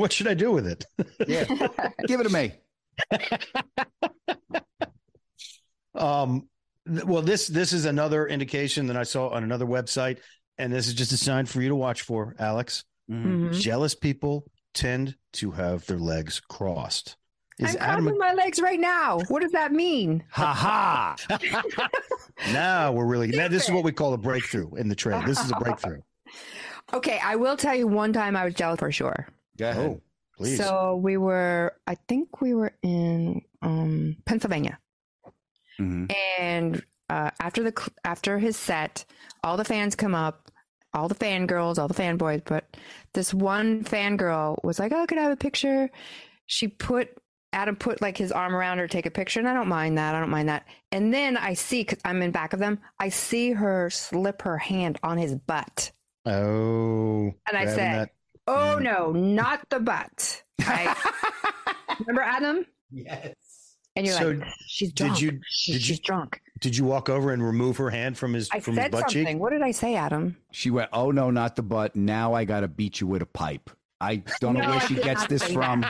What 0.00 0.12
should 0.14 0.28
I 0.28 0.34
do 0.34 0.50
with 0.50 0.66
it? 0.66 0.84
Yeah, 1.28 1.44
give 2.06 2.20
it 2.20 2.24
to 2.24 2.30
me. 2.30 2.52
Um, 5.94 6.48
th- 6.86 7.04
well, 7.04 7.20
this 7.20 7.48
this 7.48 7.72
is 7.72 7.84
another 7.84 8.26
indication 8.26 8.86
that 8.86 8.96
I 8.96 9.02
saw 9.02 9.28
on 9.30 9.42
another 9.42 9.66
website, 9.66 10.18
and 10.56 10.72
this 10.72 10.86
is 10.86 10.94
just 10.94 11.10
a 11.12 11.16
sign 11.16 11.46
for 11.46 11.60
you 11.60 11.68
to 11.68 11.74
watch 11.74 12.02
for, 12.02 12.36
Alex. 12.38 12.84
Mhm. 13.10 13.52
Jealous 13.52 13.94
people 13.96 14.44
tend 14.72 15.16
to 15.34 15.50
have 15.50 15.84
their 15.86 15.98
legs 15.98 16.40
crossed. 16.40 17.16
Is 17.58 17.74
I'm 17.76 17.82
Adam? 17.82 18.04
crossing 18.04 18.18
my 18.18 18.32
legs 18.34 18.60
right 18.60 18.78
now. 18.80 19.18
What 19.28 19.42
does 19.42 19.52
that 19.52 19.72
mean? 19.72 20.22
Ha 20.30 20.54
ha. 20.54 21.16
now 22.52 22.92
we're 22.92 23.04
really. 23.06 23.28
Now, 23.28 23.48
this 23.48 23.64
is 23.64 23.70
what 23.72 23.82
we 23.84 23.92
call 23.92 24.14
a 24.14 24.18
breakthrough 24.18 24.72
in 24.76 24.88
the 24.88 24.94
trade. 24.94 25.26
This 25.26 25.40
is 25.44 25.50
a 25.50 25.56
breakthrough. 25.56 26.00
Okay, 26.94 27.18
I 27.22 27.34
will 27.36 27.56
tell 27.56 27.74
you 27.74 27.88
one 27.88 28.12
time 28.12 28.36
I 28.36 28.44
was 28.44 28.54
jealous 28.54 28.78
for 28.78 28.92
sure. 28.92 29.26
Go 29.60 29.70
ahead. 29.70 29.90
Oh, 29.90 30.00
please. 30.36 30.58
So 30.58 30.96
we 30.96 31.16
were, 31.16 31.76
I 31.86 31.94
think 32.08 32.40
we 32.40 32.54
were 32.54 32.72
in 32.82 33.42
um, 33.62 34.16
Pennsylvania. 34.24 34.78
Mhm. 35.78 36.12
and 36.38 36.82
uh, 37.08 37.30
after 37.40 37.62
the 37.62 37.90
after 38.04 38.38
his 38.38 38.56
set, 38.56 39.04
all 39.42 39.56
the 39.56 39.64
fans 39.64 39.94
come 39.96 40.14
up, 40.14 40.50
all 40.92 41.08
the 41.08 41.14
fangirls, 41.14 41.78
all 41.78 41.88
the 41.88 41.94
fanboys. 41.94 42.42
But 42.44 42.76
this 43.14 43.32
one 43.32 43.82
fangirl 43.84 44.62
was 44.62 44.78
like, 44.78 44.92
"Oh, 44.92 45.06
could 45.06 45.16
I 45.18 45.22
have 45.22 45.32
a 45.32 45.36
picture?" 45.36 45.88
She 46.46 46.68
put 46.68 47.08
Adam 47.54 47.76
put 47.76 48.02
like 48.02 48.18
his 48.18 48.30
arm 48.30 48.54
around 48.54 48.78
her, 48.78 48.86
to 48.86 48.92
take 48.92 49.06
a 49.06 49.10
picture, 49.10 49.40
and 49.40 49.48
I 49.48 49.54
don't 49.54 49.68
mind 49.68 49.96
that. 49.98 50.14
I 50.14 50.20
don't 50.20 50.28
mind 50.30 50.50
that. 50.50 50.66
And 50.92 51.12
then 51.14 51.36
I 51.38 51.54
see, 51.54 51.80
because 51.82 51.98
I'm 52.04 52.20
in 52.22 52.30
back 52.30 52.52
of 52.52 52.58
them, 52.60 52.78
I 52.98 53.08
see 53.08 53.52
her 53.52 53.88
slip 53.90 54.42
her 54.42 54.58
hand 54.58 54.98
on 55.02 55.16
his 55.16 55.34
butt, 55.34 55.92
oh, 56.26 57.32
and 57.48 57.56
I 57.56 57.64
grabbing 57.64 57.74
said, 57.74 57.94
that- 58.00 58.10
"Oh 58.50 58.78
no, 58.78 59.12
not 59.12 59.60
the 59.70 59.80
butt." 59.80 60.42
I, 60.60 60.94
remember 62.00 62.22
Adam? 62.22 62.66
Yes. 62.90 63.34
And 63.96 64.06
you're 64.06 64.16
So 64.16 64.30
like, 64.30 64.48
"She's 64.66 64.92
did 64.92 65.06
drunk. 65.06 65.20
you- 65.22 65.40
She- 65.48 65.72
did 65.72 65.78
you- 65.80 65.84
she's 65.96 66.00
drunk." 66.00 66.40
Did 66.60 66.76
you 66.76 66.84
walk 66.84 67.08
over 67.08 67.32
and 67.32 67.42
remove 67.42 67.78
her 67.78 67.88
hand 67.90 68.18
from 68.18 68.34
his 68.34 68.48
I 68.52 68.60
from 68.60 68.76
his 68.76 68.88
butt 68.90 69.00
something. 69.10 69.26
cheek? 69.26 69.38
What 69.38 69.50
did 69.50 69.62
I 69.62 69.70
say, 69.70 69.94
Adam? 69.96 70.36
She 70.52 70.70
went, 70.70 70.90
"Oh 70.92 71.10
no, 71.10 71.30
not 71.30 71.56
the 71.56 71.62
butt. 71.62 71.96
Now 71.96 72.34
I 72.34 72.44
got 72.44 72.60
to 72.60 72.68
beat 72.68 73.00
you 73.00 73.06
with 73.06 73.22
a 73.22 73.26
pipe." 73.26 73.70
I 74.02 74.22
don't 74.40 74.54
know 74.54 74.60
No, 74.60 74.68
where 74.70 74.78
I 74.78 74.86
she 74.86 74.94
gets 74.94 75.26
this 75.26 75.42
from. 75.50 75.84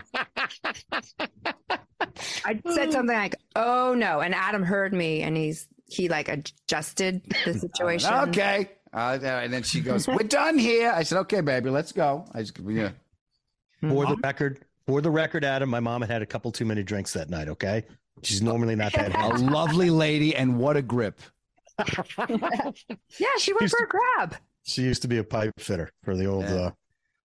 I 2.44 2.60
said 2.74 2.92
something 2.92 3.06
like, 3.16 3.36
"Oh 3.56 3.94
no," 3.94 4.20
and 4.20 4.34
Adam 4.34 4.62
heard 4.62 4.92
me, 4.92 5.22
and 5.22 5.36
he's 5.36 5.68
he 5.88 6.08
like 6.08 6.28
adjusted 6.28 7.22
the 7.44 7.54
situation. 7.58 8.12
okay. 8.14 8.70
Uh, 8.92 9.18
and 9.22 9.52
then 9.52 9.62
she 9.62 9.80
goes, 9.80 10.08
"We're 10.08 10.18
done 10.18 10.58
here." 10.58 10.90
I 10.90 11.04
said, 11.04 11.18
"Okay, 11.20 11.40
baby, 11.40 11.70
let's 11.70 11.92
go." 11.92 12.24
I 12.32 12.40
just, 12.40 12.58
yeah. 12.58 12.90
For 13.80 14.06
the 14.06 14.16
record, 14.22 14.64
for 14.86 15.00
the 15.00 15.10
record, 15.10 15.44
Adam, 15.44 15.70
my 15.70 15.80
mom 15.80 16.02
had 16.02 16.10
had 16.10 16.22
a 16.22 16.26
couple 16.26 16.50
too 16.52 16.64
many 16.64 16.82
drinks 16.82 17.12
that 17.12 17.30
night. 17.30 17.48
Okay, 17.48 17.84
she's 18.22 18.42
normally 18.42 18.74
not 18.74 18.92
that 18.94 19.14
A 19.14 19.36
lovely 19.38 19.90
lady, 19.90 20.34
and 20.34 20.58
what 20.58 20.76
a 20.76 20.82
grip. 20.82 21.20
Yeah, 21.78 23.28
she 23.38 23.52
went 23.52 23.62
Used 23.62 23.76
for 23.76 23.84
a 23.84 23.88
grab. 23.88 24.36
She 24.64 24.82
used 24.82 25.02
to 25.02 25.08
be 25.08 25.18
a 25.18 25.24
pipe 25.24 25.52
fitter 25.58 25.90
for 26.02 26.16
the 26.16 26.26
old. 26.26 26.44
Yeah. 26.44 26.70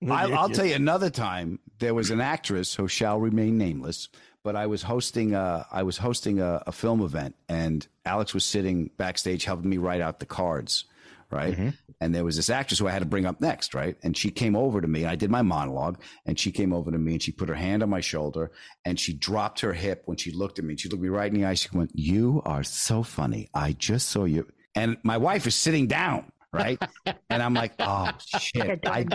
Uh, 0.08 0.14
I, 0.14 0.32
I'll 0.32 0.50
tell 0.50 0.66
you 0.66 0.76
another 0.76 1.10
time. 1.10 1.60
There 1.80 1.94
was 1.94 2.12
an 2.12 2.22
actress 2.22 2.76
who 2.76 2.88
shall 2.88 3.20
remain 3.20 3.58
nameless, 3.58 4.10
but 4.44 4.56
I 4.56 4.68
was 4.68 4.84
hosting 4.84 5.34
a 5.34 5.66
I 5.72 5.84
was 5.84 5.98
hosting 5.98 6.40
a, 6.40 6.64
a 6.68 6.72
film 6.72 7.02
event, 7.02 7.36
and 7.50 7.86
Alex 8.06 8.34
was 8.34 8.46
sitting 8.46 8.92
backstage 8.98 9.46
helping 9.46 9.70
me 9.70 9.78
write 9.78 10.02
out 10.02 10.20
the 10.20 10.26
cards, 10.26 10.86
right? 11.32 11.74
And 12.02 12.14
there 12.14 12.24
was 12.26 12.36
this 12.36 12.50
actress 12.50 12.80
who 12.80 12.88
I 12.88 12.92
had 12.92 13.00
to 13.00 13.06
bring 13.06 13.26
up 13.26 13.42
next, 13.42 13.74
right? 13.74 13.98
And 14.04 14.16
she 14.16 14.32
came 14.32 14.56
over 14.56 14.82
to 14.82 14.88
me, 14.88 15.02
and 15.02 15.10
I 15.10 15.16
did 15.16 15.30
my 15.32 15.42
monologue, 15.42 16.00
and 16.26 16.40
she 16.40 16.52
came 16.52 16.74
over 16.74 16.92
to 16.92 16.98
me, 16.98 17.14
and 17.14 17.24
she 17.24 17.32
put 17.32 17.50
her 17.50 17.56
hand 17.56 17.84
on 17.84 17.90
my 17.90 18.02
shoulder, 18.02 18.52
and 18.84 19.00
she 19.00 19.14
dropped 19.14 19.62
her 19.62 19.74
hip 19.74 20.04
when 20.06 20.18
she 20.18 20.32
looked 20.32 20.60
at 20.60 20.66
me. 20.66 20.76
She 20.78 20.90
looked 20.90 21.02
me 21.02 21.10
right 21.10 21.32
in 21.32 21.40
the 21.40 21.46
eye. 21.46 21.54
She 21.56 21.70
went, 21.74 21.92
"You 21.94 22.42
are 22.46 22.64
so 22.64 23.04
funny. 23.04 23.50
I 23.54 23.74
just 23.74 24.10
saw 24.10 24.26
you." 24.26 24.48
And 24.76 24.98
my 25.04 25.18
wife 25.18 25.48
is 25.48 25.56
sitting 25.56 25.88
down. 25.88 26.32
Right. 26.52 26.82
And 27.30 27.44
I'm 27.44 27.54
like, 27.54 27.74
oh 27.80 28.12
shit. 28.38 28.80
I, 28.88 29.06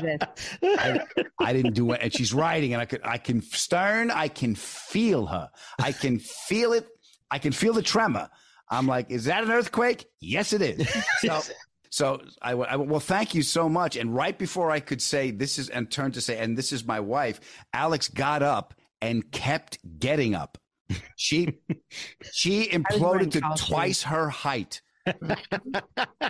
I, 0.62 1.00
I 1.38 1.52
didn't 1.54 1.72
do 1.72 1.92
it. 1.92 2.00
And 2.02 2.12
she's 2.12 2.34
writing, 2.34 2.74
and 2.74 2.82
I 2.82 2.84
could, 2.84 3.00
I 3.02 3.16
can 3.16 3.40
Stern, 3.40 4.10
I 4.10 4.28
can 4.28 4.54
feel 4.54 5.24
her. 5.26 5.48
I 5.78 5.92
can 5.92 6.18
feel 6.18 6.74
it. 6.74 6.86
I 7.30 7.38
can 7.38 7.52
feel 7.52 7.72
the 7.72 7.82
tremor. 7.82 8.28
I'm 8.68 8.86
like, 8.86 9.10
is 9.10 9.24
that 9.24 9.42
an 9.42 9.50
earthquake? 9.50 10.04
Yes, 10.20 10.52
it 10.52 10.60
is. 10.62 10.86
So, 11.20 11.40
so 11.90 12.22
I, 12.40 12.52
I 12.52 12.76
well, 12.76 13.00
thank 13.00 13.34
you 13.34 13.42
so 13.42 13.68
much. 13.68 13.96
And 13.96 14.14
right 14.14 14.38
before 14.38 14.70
I 14.70 14.78
could 14.80 15.02
say 15.02 15.32
this 15.32 15.58
is, 15.58 15.68
and 15.68 15.90
turn 15.90 16.12
to 16.12 16.20
say, 16.20 16.38
and 16.38 16.56
this 16.56 16.72
is 16.72 16.86
my 16.86 17.00
wife, 17.00 17.40
Alex 17.72 18.08
got 18.08 18.42
up 18.42 18.74
and 19.00 19.30
kept 19.32 19.78
getting 19.98 20.34
up. 20.34 20.56
She, 21.16 21.58
she 22.32 22.66
imploded 22.70 23.32
to 23.32 23.64
twice 23.64 24.04
her 24.04 24.28
height. 24.28 24.80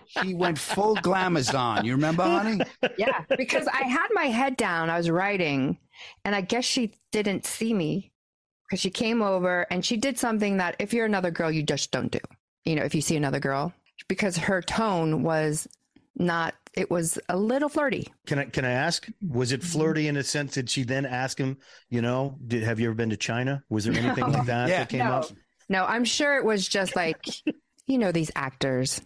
she 0.06 0.32
went 0.34 0.58
full 0.58 0.96
glamazon. 0.96 1.84
You 1.84 1.92
remember, 1.92 2.22
honey? 2.22 2.60
Yeah, 2.98 3.24
because 3.36 3.66
I 3.66 3.82
had 3.82 4.08
my 4.12 4.26
head 4.26 4.56
down. 4.56 4.88
I 4.88 4.96
was 4.96 5.10
writing, 5.10 5.78
and 6.24 6.34
I 6.34 6.40
guess 6.40 6.64
she 6.64 6.94
didn't 7.12 7.44
see 7.44 7.74
me 7.74 8.12
because 8.66 8.80
she 8.80 8.90
came 8.90 9.20
over 9.20 9.66
and 9.70 9.84
she 9.84 9.96
did 9.96 10.18
something 10.18 10.58
that 10.58 10.76
if 10.78 10.94
you're 10.94 11.06
another 11.06 11.30
girl, 11.30 11.50
you 11.50 11.62
just 11.62 11.90
don't 11.90 12.10
do. 12.10 12.20
You 12.64 12.76
know, 12.76 12.84
if 12.84 12.94
you 12.94 13.00
see 13.00 13.16
another 13.16 13.40
girl, 13.40 13.74
because 14.08 14.36
her 14.36 14.62
tone 14.62 15.22
was 15.22 15.68
not. 16.16 16.54
It 16.74 16.88
was 16.90 17.18
a 17.28 17.36
little 17.36 17.68
flirty. 17.68 18.06
Can 18.26 18.38
I 18.38 18.44
can 18.44 18.64
I 18.64 18.70
ask? 18.70 19.08
Was 19.28 19.50
it 19.52 19.62
flirty 19.62 20.06
in 20.08 20.16
a 20.16 20.22
sense? 20.22 20.54
Did 20.54 20.70
she 20.70 20.84
then 20.84 21.04
ask 21.04 21.36
him? 21.38 21.56
You 21.88 22.00
know, 22.02 22.38
did 22.46 22.62
have 22.62 22.78
you 22.78 22.86
ever 22.86 22.94
been 22.94 23.10
to 23.10 23.16
China? 23.16 23.64
Was 23.68 23.84
there 23.84 23.94
anything 23.94 24.30
like 24.30 24.46
that 24.46 24.68
Yeah. 24.68 24.78
that 24.80 24.88
came 24.88 25.00
No. 25.00 25.12
up? 25.14 25.26
No, 25.68 25.84
I'm 25.84 26.04
sure 26.04 26.36
it 26.36 26.44
was 26.44 26.66
just 26.68 26.94
like, 26.96 27.24
you 27.86 27.98
know, 27.98 28.12
these 28.12 28.30
actors. 28.36 29.00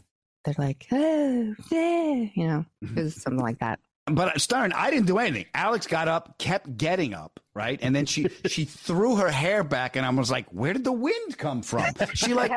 They're 0.45 0.55
like, 0.59 0.87
oh, 0.93 1.55
eh, 1.73 2.29
you 2.35 2.47
know, 2.47 2.65
it 2.83 2.95
was 3.03 3.23
something 3.23 3.43
like 3.43 3.59
that. 3.61 3.81
But 4.07 4.39
Stern, 4.43 4.73
I 4.75 4.91
didn't 4.91 5.07
do 5.07 5.17
anything. 5.19 5.47
Alex 5.55 5.87
got 5.87 6.07
up, 6.09 6.37
kept 6.39 6.77
getting 6.77 7.15
up, 7.15 7.41
right? 7.55 7.79
And 7.83 7.97
then 7.97 8.05
she 8.05 8.29
she 8.47 8.65
threw 8.67 9.17
her 9.17 9.31
hair 9.31 9.65
back, 9.65 9.97
and 9.97 10.05
I 10.05 10.11
was 10.11 10.31
like, 10.31 10.47
"Where 10.51 10.75
did 10.75 10.85
the 10.85 10.93
wind 10.93 11.39
come 11.39 11.63
from?" 11.63 11.87
She 12.13 12.35
like, 12.35 12.51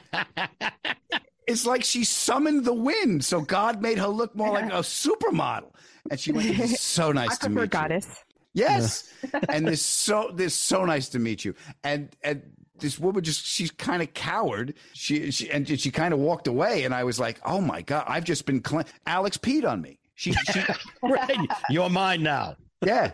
it's 1.49 1.65
like 1.65 1.83
she 1.83 2.03
summoned 2.03 2.63
the 2.63 2.73
wind, 2.73 3.25
so 3.25 3.41
God 3.41 3.81
made 3.81 3.97
her 3.97 4.07
look 4.07 4.35
more 4.35 4.51
like 4.51 4.65
a 4.65 4.83
supermodel. 4.83 5.71
And 6.09 6.19
she 6.19 6.31
went, 6.31 6.55
"So 6.69 7.11
nice 7.11 7.31
I 7.31 7.33
to 7.33 7.39
prefer 7.39 7.53
meet 7.53 7.61
you." 7.61 7.67
goddess. 7.67 8.23
Yes, 8.53 9.11
and 9.49 9.67
this 9.67 9.81
so 9.85 10.31
this 10.33 10.53
so 10.53 10.85
nice 10.85 11.09
to 11.09 11.19
meet 11.19 11.43
you. 11.43 11.55
And 11.83 12.15
and 12.23 12.43
this 12.79 12.99
woman 12.99 13.23
just 13.23 13.45
she's 13.45 13.71
kind 13.71 14.01
of 14.01 14.13
coward. 14.13 14.75
She 14.93 15.31
she 15.31 15.49
and 15.49 15.67
she 15.67 15.91
kind 15.91 16.13
of 16.13 16.19
walked 16.19 16.47
away, 16.47 16.83
and 16.83 16.93
I 16.93 17.03
was 17.03 17.19
like, 17.19 17.39
"Oh 17.45 17.61
my 17.61 17.81
God, 17.81 18.05
I've 18.07 18.23
just 18.25 18.45
been 18.45 18.61
cle 18.61 18.83
Alex 19.07 19.37
peed 19.37 19.67
on 19.67 19.81
me." 19.81 19.99
She 20.15 20.33
she. 20.33 20.61
Right, 21.01 21.37
you're 21.69 21.89
mine 21.89 22.21
now. 22.23 22.57
Yeah. 22.85 23.11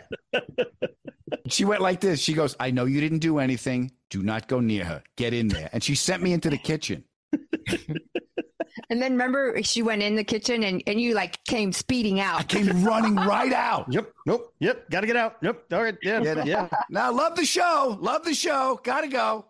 she 1.48 1.66
went 1.66 1.82
like 1.82 2.02
this. 2.02 2.20
She 2.20 2.34
goes, 2.34 2.56
I 2.60 2.72
know 2.72 2.86
you 2.86 3.00
didn't 3.02 3.20
do 3.20 3.40
anything. 3.40 3.92
Do 4.10 4.22
not 4.22 4.48
go 4.48 4.60
near 4.60 4.86
her. 4.86 5.04
Get 5.16 5.34
in 5.34 5.48
there. 5.48 5.70
And 5.74 5.84
she 5.84 5.96
sent 5.96 6.22
me 6.22 6.34
into 6.34 6.50
the 6.50 6.58
kitchen. 6.58 7.04
And 8.90 9.02
then 9.02 9.14
remember, 9.14 9.62
she 9.64 9.82
went 9.82 10.02
in 10.02 10.16
the 10.16 10.24
kitchen 10.24 10.64
and, 10.64 10.84
and 10.88 11.00
you 11.00 11.14
like 11.14 11.44
came 11.46 11.72
speeding 11.72 12.20
out. 12.20 12.40
I 12.40 12.44
came 12.44 12.84
running 12.84 13.16
right 13.16 13.54
out. 13.54 13.86
Yep. 13.92 14.12
Nope. 14.26 14.54
Yep. 14.60 14.90
Got 14.90 15.02
to 15.02 15.08
get 15.08 15.16
out. 15.16 15.38
Yep. 15.42 15.64
All 15.72 15.84
right. 15.84 15.98
Yeah. 16.02 16.22
Yeah. 16.22 16.44
Yeah. 16.44 16.68
Now, 16.90 17.12
love 17.12 17.36
the 17.36 17.46
show. 17.46 17.98
Love 18.00 18.24
the 18.24 18.34
show. 18.34 18.80
Gotta 18.84 19.08
go. 19.08 19.46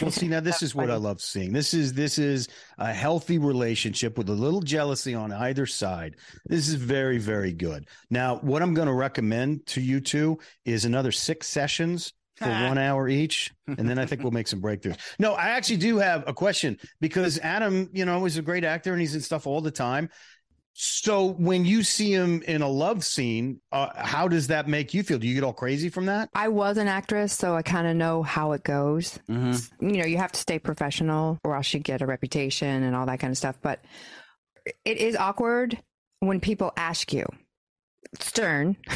Well, 0.00 0.10
see, 0.10 0.28
now 0.28 0.40
this 0.40 0.62
is 0.62 0.74
what 0.74 0.90
I 0.90 0.96
love 0.96 1.20
seeing. 1.20 1.52
This 1.52 1.74
is 1.74 1.92
this 1.92 2.16
is 2.16 2.48
a 2.78 2.92
healthy 2.92 3.38
relationship 3.38 4.16
with 4.16 4.28
a 4.28 4.32
little 4.32 4.60
jealousy 4.60 5.14
on 5.14 5.32
either 5.32 5.66
side. 5.66 6.16
This 6.46 6.68
is 6.68 6.74
very, 6.74 7.18
very 7.18 7.52
good. 7.52 7.88
Now, 8.08 8.36
what 8.36 8.62
I'm 8.62 8.72
going 8.72 8.86
to 8.86 8.94
recommend 8.94 9.66
to 9.66 9.80
you 9.80 10.00
two 10.00 10.38
is 10.64 10.84
another 10.84 11.10
six 11.10 11.48
sessions 11.48 12.12
for 12.40 12.48
one 12.68 12.78
hour 12.78 13.08
each, 13.08 13.52
and 13.66 13.88
then 13.88 13.98
I 13.98 14.06
think 14.06 14.22
we'll 14.22 14.32
make 14.32 14.48
some 14.48 14.60
breakthroughs. 14.60 14.98
No, 15.18 15.34
I 15.34 15.50
actually 15.50 15.78
do 15.78 15.98
have 15.98 16.24
a 16.26 16.32
question 16.32 16.78
because 17.00 17.38
Adam, 17.38 17.88
you 17.92 18.04
know, 18.04 18.24
is 18.24 18.36
a 18.36 18.42
great 18.42 18.64
actor 18.64 18.92
and 18.92 19.00
he's 19.00 19.14
in 19.14 19.20
stuff 19.20 19.46
all 19.46 19.60
the 19.60 19.70
time. 19.70 20.10
So 20.72 21.32
when 21.32 21.64
you 21.64 21.82
see 21.82 22.12
him 22.12 22.42
in 22.42 22.62
a 22.62 22.68
love 22.68 23.04
scene, 23.04 23.60
uh, 23.72 23.88
how 23.94 24.28
does 24.28 24.46
that 24.46 24.68
make 24.68 24.94
you 24.94 25.02
feel? 25.02 25.18
Do 25.18 25.26
you 25.26 25.34
get 25.34 25.44
all 25.44 25.52
crazy 25.52 25.88
from 25.88 26.06
that? 26.06 26.30
I 26.34 26.48
was 26.48 26.78
an 26.78 26.88
actress, 26.88 27.32
so 27.32 27.54
I 27.54 27.62
kind 27.62 27.86
of 27.86 27.96
know 27.96 28.22
how 28.22 28.52
it 28.52 28.62
goes. 28.62 29.18
Mm-hmm. 29.28 29.90
You 29.90 29.98
know, 29.98 30.06
you 30.06 30.16
have 30.16 30.32
to 30.32 30.40
stay 30.40 30.58
professional 30.58 31.38
or 31.44 31.56
else 31.56 31.74
you 31.74 31.80
get 31.80 32.02
a 32.02 32.06
reputation 32.06 32.82
and 32.82 32.94
all 32.96 33.04
that 33.06 33.20
kind 33.20 33.30
of 33.30 33.36
stuff. 33.36 33.58
But 33.60 33.84
it 34.84 34.96
is 34.98 35.16
awkward 35.16 35.78
when 36.20 36.40
people 36.40 36.72
ask 36.76 37.12
you. 37.12 37.26
Stern. 38.18 38.76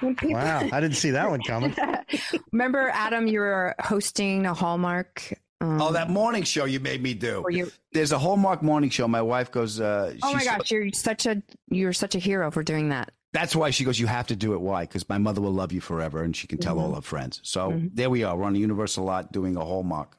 people, 0.00 0.30
Wow, 0.32 0.60
I 0.72 0.80
didn't 0.80 0.96
see 0.96 1.10
that 1.10 1.28
one 1.30 1.40
coming. 1.42 1.74
remember, 2.52 2.90
Adam, 2.92 3.26
you 3.26 3.40
were 3.40 3.74
hosting 3.80 4.46
a 4.46 4.54
Hallmark. 4.54 5.32
Um, 5.60 5.80
Oh, 5.80 5.92
that 5.92 6.08
morning 6.08 6.42
show 6.42 6.64
you 6.64 6.80
made 6.80 7.02
me 7.02 7.12
do. 7.14 7.44
you, 7.50 7.70
There's 7.92 8.12
a 8.12 8.18
Hallmark 8.18 8.62
morning 8.62 8.88
show. 8.90 9.06
My 9.06 9.20
wife 9.22 9.50
goes, 9.50 9.80
uh, 9.80 10.14
oh 10.22 10.32
my 10.32 10.38
she's- 10.40 10.56
gosh, 10.56 10.70
you're 10.70 10.90
such 10.92 11.26
a 11.26 11.42
you're 11.68 11.92
such 11.92 12.14
a 12.14 12.18
hero 12.18 12.50
for 12.50 12.62
doing 12.62 12.88
that. 12.90 13.12
That's 13.32 13.54
why 13.54 13.70
she 13.70 13.84
goes, 13.84 14.00
You 14.00 14.06
have 14.06 14.26
to 14.28 14.36
do 14.36 14.54
it. 14.54 14.60
Why? 14.60 14.82
Because 14.84 15.08
my 15.08 15.18
mother 15.18 15.40
will 15.40 15.52
love 15.52 15.70
you 15.70 15.80
forever 15.80 16.22
and 16.22 16.34
she 16.34 16.46
can 16.48 16.58
tell 16.58 16.80
all 16.80 16.94
her 16.94 17.00
friends. 17.02 17.40
So 17.44 17.80
there 17.94 18.10
we 18.10 18.24
are. 18.24 18.36
We're 18.36 18.44
on 18.46 18.54
the 18.54 18.58
Universal 18.60 19.04
lot 19.04 19.30
doing 19.32 19.56
a 19.56 19.64
Hallmark 19.64 20.16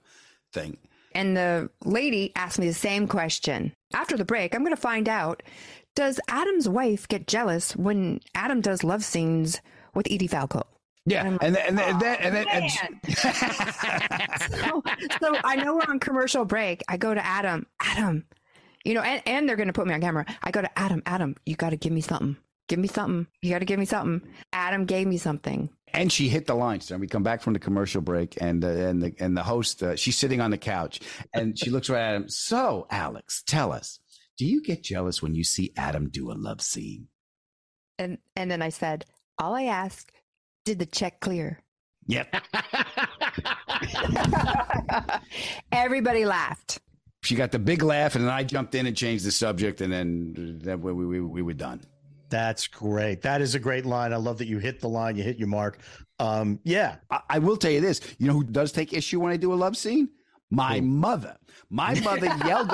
thing. 0.53 0.77
And 1.13 1.35
the 1.35 1.69
lady 1.83 2.31
asked 2.37 2.57
me 2.57 2.67
the 2.67 2.73
same 2.73 3.05
question. 3.05 3.73
After 3.93 4.15
the 4.15 4.23
break, 4.23 4.55
I'm 4.55 4.61
going 4.63 4.73
to 4.73 4.79
find 4.81 5.09
out 5.09 5.43
does 5.95 6.19
Adam's 6.27 6.69
wife 6.69 7.07
get 7.07 7.27
jealous 7.27 7.75
when 7.75 8.19
Adam 8.35 8.61
does 8.61 8.83
love 8.83 9.03
scenes 9.03 9.61
with 9.93 10.07
Edie 10.09 10.27
Falco? 10.27 10.65
Yeah. 11.05 11.25
And 11.25 11.39
then, 11.39 11.57
and 11.67 11.77
then, 11.77 11.89
and 11.89 12.01
then, 12.01 12.17
and 12.19 12.35
then, 12.35 12.47
and 12.49 12.71
so, 13.17 14.83
so 15.19 15.35
I 15.43 15.55
know 15.55 15.75
we're 15.75 15.89
on 15.89 15.99
commercial 15.99 16.45
break. 16.45 16.83
I 16.87 16.97
go 16.97 17.13
to 17.13 17.25
Adam, 17.25 17.65
Adam, 17.79 18.25
you 18.85 18.93
know, 18.93 19.01
and, 19.01 19.21
and 19.25 19.49
they're 19.49 19.55
going 19.55 19.67
to 19.67 19.73
put 19.73 19.87
me 19.87 19.93
on 19.93 20.01
camera. 20.01 20.25
I 20.43 20.51
go 20.51 20.61
to 20.61 20.79
Adam, 20.79 21.01
Adam, 21.05 21.35
you 21.45 21.55
got 21.55 21.71
to 21.71 21.77
give 21.77 21.91
me 21.91 22.01
something. 22.01 22.37
Give 22.67 22.79
me 22.79 22.87
something. 22.87 23.27
You 23.41 23.49
got 23.51 23.59
to 23.59 23.65
give 23.65 23.79
me 23.79 23.85
something. 23.85 24.21
Adam 24.53 24.85
gave 24.85 25.07
me 25.07 25.17
something. 25.17 25.69
and 25.93 26.11
she 26.11 26.29
hit 26.29 26.45
the 26.47 26.53
line. 26.55 26.79
So 26.81 26.97
we 26.97 27.07
come 27.07 27.23
back 27.23 27.41
from 27.41 27.53
the 27.53 27.59
commercial 27.59 27.99
break, 28.01 28.37
and 28.39 28.63
uh, 28.63 28.67
and 28.69 29.01
the 29.01 29.13
and 29.19 29.35
the 29.35 29.43
host, 29.43 29.83
uh, 29.83 29.95
she's 29.97 30.17
sitting 30.17 30.39
on 30.39 30.51
the 30.51 30.57
couch, 30.57 31.01
and 31.33 31.57
she 31.59 31.69
looks 31.69 31.89
right 31.89 31.99
at 32.11 32.15
him. 32.15 32.29
So, 32.29 32.87
Alex, 32.89 33.43
tell 33.45 33.73
us, 33.73 33.99
do 34.41 34.47
you 34.47 34.59
get 34.59 34.81
jealous 34.81 35.21
when 35.21 35.35
you 35.35 35.43
see 35.43 35.71
Adam 35.77 36.09
do 36.09 36.31
a 36.31 36.33
love 36.33 36.61
scene? 36.61 37.07
And 37.99 38.17
and 38.35 38.49
then 38.49 38.63
I 38.63 38.69
said, 38.69 39.05
all 39.37 39.53
I 39.53 39.65
ask, 39.65 40.11
did 40.65 40.79
the 40.79 40.87
check 40.87 41.19
clear? 41.19 41.59
Yep. 42.07 42.37
Everybody 45.71 46.25
laughed. 46.25 46.79
she 47.21 47.35
got 47.35 47.51
the 47.51 47.59
big 47.59 47.83
laugh, 47.83 48.15
and 48.15 48.25
then 48.25 48.31
I 48.31 48.43
jumped 48.43 48.73
in 48.73 48.87
and 48.87 48.97
changed 48.97 49.25
the 49.25 49.31
subject, 49.31 49.79
and 49.79 49.93
then 49.93 50.57
then 50.63 50.81
we 50.81 50.91
we, 50.91 51.21
we 51.21 51.43
were 51.43 51.53
done. 51.53 51.81
That's 52.31 52.65
great. 52.65 53.21
That 53.21 53.41
is 53.41 53.53
a 53.53 53.59
great 53.59 53.85
line. 53.85 54.11
I 54.11 54.15
love 54.15 54.39
that 54.39 54.47
you 54.47 54.57
hit 54.57 54.79
the 54.79 54.89
line, 54.89 55.17
you 55.17 55.23
hit 55.23 55.37
your 55.37 55.49
mark. 55.49 55.81
Um, 56.17 56.59
yeah. 56.63 56.95
I, 57.11 57.19
I 57.29 57.37
will 57.37 57.57
tell 57.57 57.71
you 57.71 57.81
this. 57.81 58.01
You 58.17 58.25
know 58.25 58.33
who 58.33 58.43
does 58.43 58.71
take 58.71 58.91
issue 58.91 59.19
when 59.19 59.31
I 59.31 59.37
do 59.37 59.53
a 59.53 59.55
love 59.65 59.77
scene? 59.77 60.09
My 60.51 60.81
mother. 60.81 61.37
My 61.69 61.97
mother 62.01 62.27
yelled. 62.45 62.71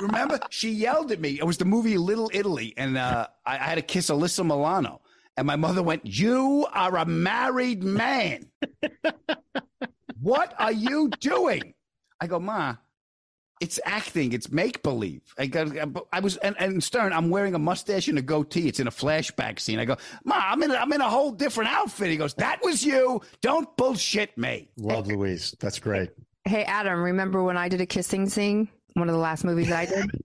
Remember? 0.00 0.40
She 0.50 0.70
yelled 0.70 1.12
at 1.12 1.20
me. 1.20 1.38
It 1.38 1.44
was 1.44 1.56
the 1.56 1.64
movie 1.64 1.96
Little 1.96 2.30
Italy, 2.34 2.74
and 2.76 2.98
uh, 2.98 3.28
I, 3.46 3.54
I 3.54 3.58
had 3.58 3.76
to 3.76 3.82
kiss 3.82 4.10
Alyssa 4.10 4.44
Milano. 4.44 5.00
And 5.36 5.46
my 5.46 5.54
mother 5.54 5.82
went, 5.84 6.04
You 6.04 6.66
are 6.72 6.96
a 6.96 7.06
married 7.06 7.84
man. 7.84 8.50
what 10.20 10.52
are 10.58 10.72
you 10.72 11.08
doing? 11.20 11.74
I 12.20 12.26
go, 12.26 12.40
Ma, 12.40 12.74
it's 13.60 13.78
acting. 13.84 14.32
It's 14.32 14.50
make 14.50 14.82
believe. 14.82 15.22
I 15.38 15.46
go, 15.46 15.70
I 16.12 16.18
was, 16.18 16.38
and, 16.38 16.56
and 16.58 16.82
Stern, 16.82 17.12
I'm 17.12 17.30
wearing 17.30 17.54
a 17.54 17.58
mustache 17.60 18.08
and 18.08 18.18
a 18.18 18.22
goatee. 18.22 18.66
It's 18.66 18.80
in 18.80 18.88
a 18.88 18.90
flashback 18.92 19.60
scene. 19.60 19.78
I 19.78 19.84
go, 19.84 19.96
Ma, 20.24 20.34
I'm 20.36 20.60
in, 20.64 20.72
I'm 20.72 20.92
in 20.92 21.00
a 21.00 21.08
whole 21.08 21.30
different 21.30 21.70
outfit. 21.70 22.10
He 22.10 22.16
goes, 22.16 22.34
That 22.34 22.60
was 22.64 22.84
you. 22.84 23.20
Don't 23.40 23.76
bullshit 23.76 24.36
me. 24.36 24.68
Love 24.76 25.06
Louise. 25.06 25.54
That's 25.60 25.78
great. 25.78 26.10
Hey, 26.48 26.64
Adam, 26.64 27.02
remember 27.02 27.42
when 27.42 27.58
I 27.58 27.68
did 27.68 27.82
a 27.82 27.86
kissing 27.86 28.26
scene? 28.26 28.70
One 28.94 29.06
of 29.10 29.14
the 29.14 29.20
last 29.20 29.44
movies 29.44 29.70
I 29.70 29.86
did? 29.86 30.10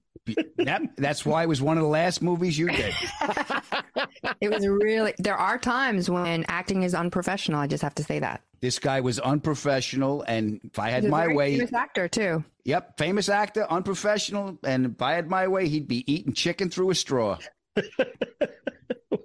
Yep, 0.58 0.92
that's 0.96 1.26
why 1.26 1.44
it 1.44 1.50
was 1.50 1.62
one 1.62 1.78
of 1.78 1.84
the 1.84 1.90
last 1.90 2.22
movies 2.22 2.58
you 2.58 2.70
did. 2.70 2.94
it 4.40 4.50
was 4.50 4.66
really, 4.66 5.14
there 5.18 5.36
are 5.36 5.58
times 5.58 6.10
when 6.10 6.46
acting 6.48 6.84
is 6.84 6.96
unprofessional. 6.96 7.60
I 7.60 7.68
just 7.68 7.84
have 7.84 7.94
to 7.96 8.04
say 8.06 8.20
that. 8.20 8.42
This 8.62 8.80
guy 8.80 9.02
was 9.02 9.20
unprofessional, 9.20 10.22
and 10.22 10.62
if 10.64 10.80
I 10.80 10.92
had 10.92 11.04
my 11.04 11.28
way, 11.28 11.58
famous 11.58 11.74
actor, 11.74 12.08
too. 12.08 12.42
yep, 12.64 12.98
famous 12.98 13.28
actor, 13.28 13.70
unprofessional, 13.70 14.58
and 14.64 14.86
if 14.86 15.02
I 15.02 15.12
had 15.16 15.30
my 15.30 15.50
way, 15.50 15.68
he'd 15.68 15.90
be 15.90 16.10
eating 16.10 16.32
chicken 16.32 16.70
through 16.70 16.92
a 16.92 16.96
straw. 16.96 17.38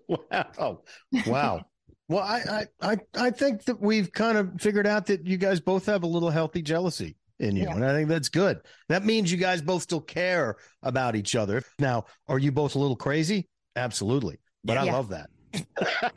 wow. 0.09 0.81
Wow. 1.29 1.65
Well, 2.09 2.23
I, 2.25 2.67
I, 2.81 2.93
I, 2.93 2.97
I 3.15 3.31
think 3.31 3.65
that 3.65 3.81
we've 3.81 4.11
kind 4.13 4.39
of 4.39 4.53
figured 4.61 4.87
out 4.87 5.07
that 5.07 5.27
you 5.27 5.37
guys 5.37 5.61
both 5.61 5.87
have 5.87 6.03
a 6.03 6.07
little 6.07 6.31
healthy 6.31 6.63
jealousy 6.63 7.17
in 7.39 7.55
you. 7.55 7.65
Yeah. 7.65 7.75
And 7.75 7.85
I 7.85 7.93
think 7.93 8.09
that's 8.09 8.29
good. 8.31 8.61
That 8.89 9.05
means 9.05 9.31
you 9.31 9.37
guys 9.39 9.61
both 9.61 9.83
still 9.83 10.01
care 10.01 10.57
about 10.83 11.17
each 11.17 11.37
other. 11.37 11.63
Now, 11.79 12.07
are 12.27 12.39
you 12.39 12.51
both 12.51 12.75
a 12.75 12.79
little 12.79 12.97
crazy? 12.97 13.47
Absolutely. 13.77 14.39
But 14.65 14.79
I 14.79 14.85
Yeah. 14.87 14.93
love 14.93 15.11
that. 15.11 15.31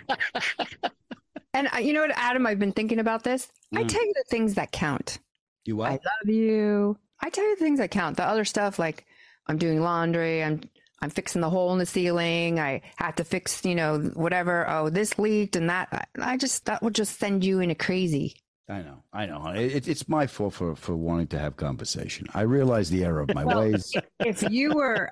And 1.53 1.67
uh, 1.75 1.79
you 1.79 1.91
know 1.91 1.99
what, 1.99 2.11
Adam? 2.15 2.45
I've 2.47 2.59
been 2.59 2.71
thinking 2.71 2.99
about 2.99 3.23
this. 3.23 3.49
I 3.75 3.83
Mm. 3.83 3.87
tell 3.89 4.05
you 4.05 4.13
the 4.15 4.23
things 4.29 4.53
that 4.53 4.71
count. 4.71 5.19
You 5.65 5.75
what? 5.75 5.89
I 5.89 5.91
love 5.91 6.33
you. 6.33 6.97
I 7.21 7.29
tell 7.29 7.43
you 7.43 7.57
the 7.57 7.63
things 7.63 7.79
that 7.79 7.91
count. 7.91 8.15
The 8.15 8.25
other 8.25 8.45
stuff, 8.45 8.79
like 8.79 9.05
I'm 9.47 9.57
doing 9.57 9.81
laundry, 9.81 10.41
I'm 10.45 10.61
I'm 11.01 11.09
fixing 11.09 11.41
the 11.41 11.49
hole 11.49 11.73
in 11.73 11.79
the 11.79 11.85
ceiling. 11.85 12.59
I 12.59 12.81
have 12.97 13.15
to 13.15 13.23
fix, 13.23 13.65
you 13.65 13.73
know, 13.75 13.99
whatever. 14.13 14.69
Oh, 14.69 14.89
this 14.89 15.17
leaked 15.17 15.55
and 15.55 15.69
that. 15.69 16.09
I, 16.19 16.37
just 16.37 16.65
that 16.65 16.83
would 16.83 16.93
just 16.93 17.19
send 17.19 17.43
you 17.43 17.59
into 17.59 17.75
crazy. 17.75 18.35
I 18.69 18.83
know, 18.83 19.03
I 19.11 19.25
know. 19.25 19.47
It, 19.47 19.87
it's 19.87 20.07
my 20.07 20.27
fault 20.27 20.53
for 20.53 20.75
for 20.75 20.95
wanting 20.95 21.27
to 21.27 21.39
have 21.39 21.57
conversation. 21.57 22.27
I 22.33 22.41
realize 22.41 22.89
the 22.89 23.03
error 23.03 23.21
of 23.21 23.33
my 23.33 23.43
Well, 23.43 23.59
ways. 23.59 23.91
If 24.19 24.43
you 24.49 24.73
were 24.73 25.11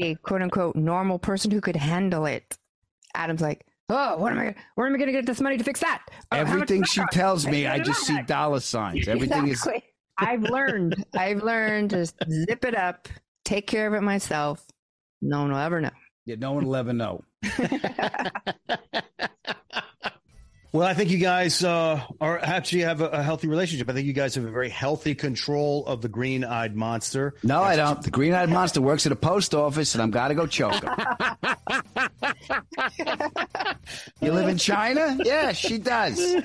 a 0.00 0.14
quote 0.16 0.42
unquote 0.42 0.74
normal 0.74 1.18
person 1.18 1.50
who 1.50 1.60
could 1.60 1.76
handle 1.76 2.26
it, 2.26 2.56
Adam's 3.14 3.42
like, 3.42 3.64
oh, 3.90 4.16
what 4.16 4.32
am 4.32 4.38
I? 4.38 4.54
Where 4.74 4.86
am 4.86 4.94
I 4.94 4.96
going 4.96 5.06
to 5.06 5.12
get 5.12 5.26
this 5.26 5.40
money 5.40 5.56
to 5.58 5.62
fix 5.64 5.80
that? 5.80 6.02
Oh, 6.32 6.36
Everything 6.36 6.82
she 6.82 7.02
tells 7.12 7.46
me, 7.46 7.66
I 7.66 7.78
just 7.78 8.00
see 8.06 8.20
dollar 8.22 8.60
signs. 8.60 9.06
Everything 9.08 9.48
is 9.48 9.58
Exactly. 9.58 9.84
I've 10.16 10.42
learned. 10.42 11.04
I've 11.14 11.42
learned 11.42 11.90
to 11.90 12.06
zip 12.06 12.64
it 12.64 12.76
up, 12.76 13.08
take 13.44 13.66
care 13.66 13.86
of 13.86 13.94
it 13.94 14.02
myself. 14.02 14.64
No 15.24 15.40
one 15.40 15.52
will 15.52 15.58
ever 15.58 15.80
know. 15.80 15.90
yeah, 16.26 16.36
no 16.38 16.52
one 16.52 16.66
will 16.66 16.76
ever 16.76 16.92
know. 16.92 17.24
Well, 20.74 20.86
I 20.88 20.92
think 20.92 21.10
you 21.10 21.18
guys 21.18 21.62
uh, 21.62 22.02
are 22.20 22.36
actually 22.36 22.80
have 22.80 23.00
a, 23.00 23.06
a 23.06 23.22
healthy 23.22 23.46
relationship. 23.46 23.88
I 23.88 23.92
think 23.92 24.08
you 24.08 24.12
guys 24.12 24.34
have 24.34 24.44
a 24.44 24.50
very 24.50 24.68
healthy 24.68 25.14
control 25.14 25.86
of 25.86 26.02
the 26.02 26.08
green 26.08 26.42
eyed 26.42 26.74
monster. 26.74 27.34
No, 27.44 27.62
I 27.62 27.76
don't. 27.76 28.02
The 28.02 28.10
green 28.10 28.34
eyed 28.34 28.50
monster 28.50 28.80
works 28.80 29.06
at 29.06 29.12
a 29.12 29.16
post 29.16 29.54
office, 29.54 29.94
and 29.94 30.02
I'm 30.02 30.10
got 30.10 30.28
to 30.28 30.34
go 30.34 30.48
choke 30.48 30.82
him. 30.82 30.90
you 34.20 34.32
live 34.32 34.48
in 34.48 34.58
China? 34.58 35.16
Yeah, 35.24 35.52
she 35.52 35.78
does. 35.78 36.42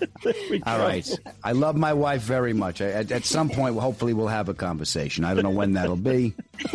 All 0.66 0.78
right. 0.78 1.08
I 1.42 1.52
love 1.52 1.76
my 1.76 1.92
wife 1.92 2.22
very 2.22 2.52
much. 2.52 2.80
I, 2.80 2.86
at, 2.90 3.12
at 3.12 3.24
some 3.24 3.48
point, 3.48 3.76
hopefully, 3.78 4.12
we'll 4.14 4.28
have 4.28 4.48
a 4.48 4.54
conversation. 4.54 5.24
I 5.24 5.34
don't 5.34 5.44
know 5.44 5.50
when 5.50 5.72
that'll 5.74 5.96
be. 5.96 6.34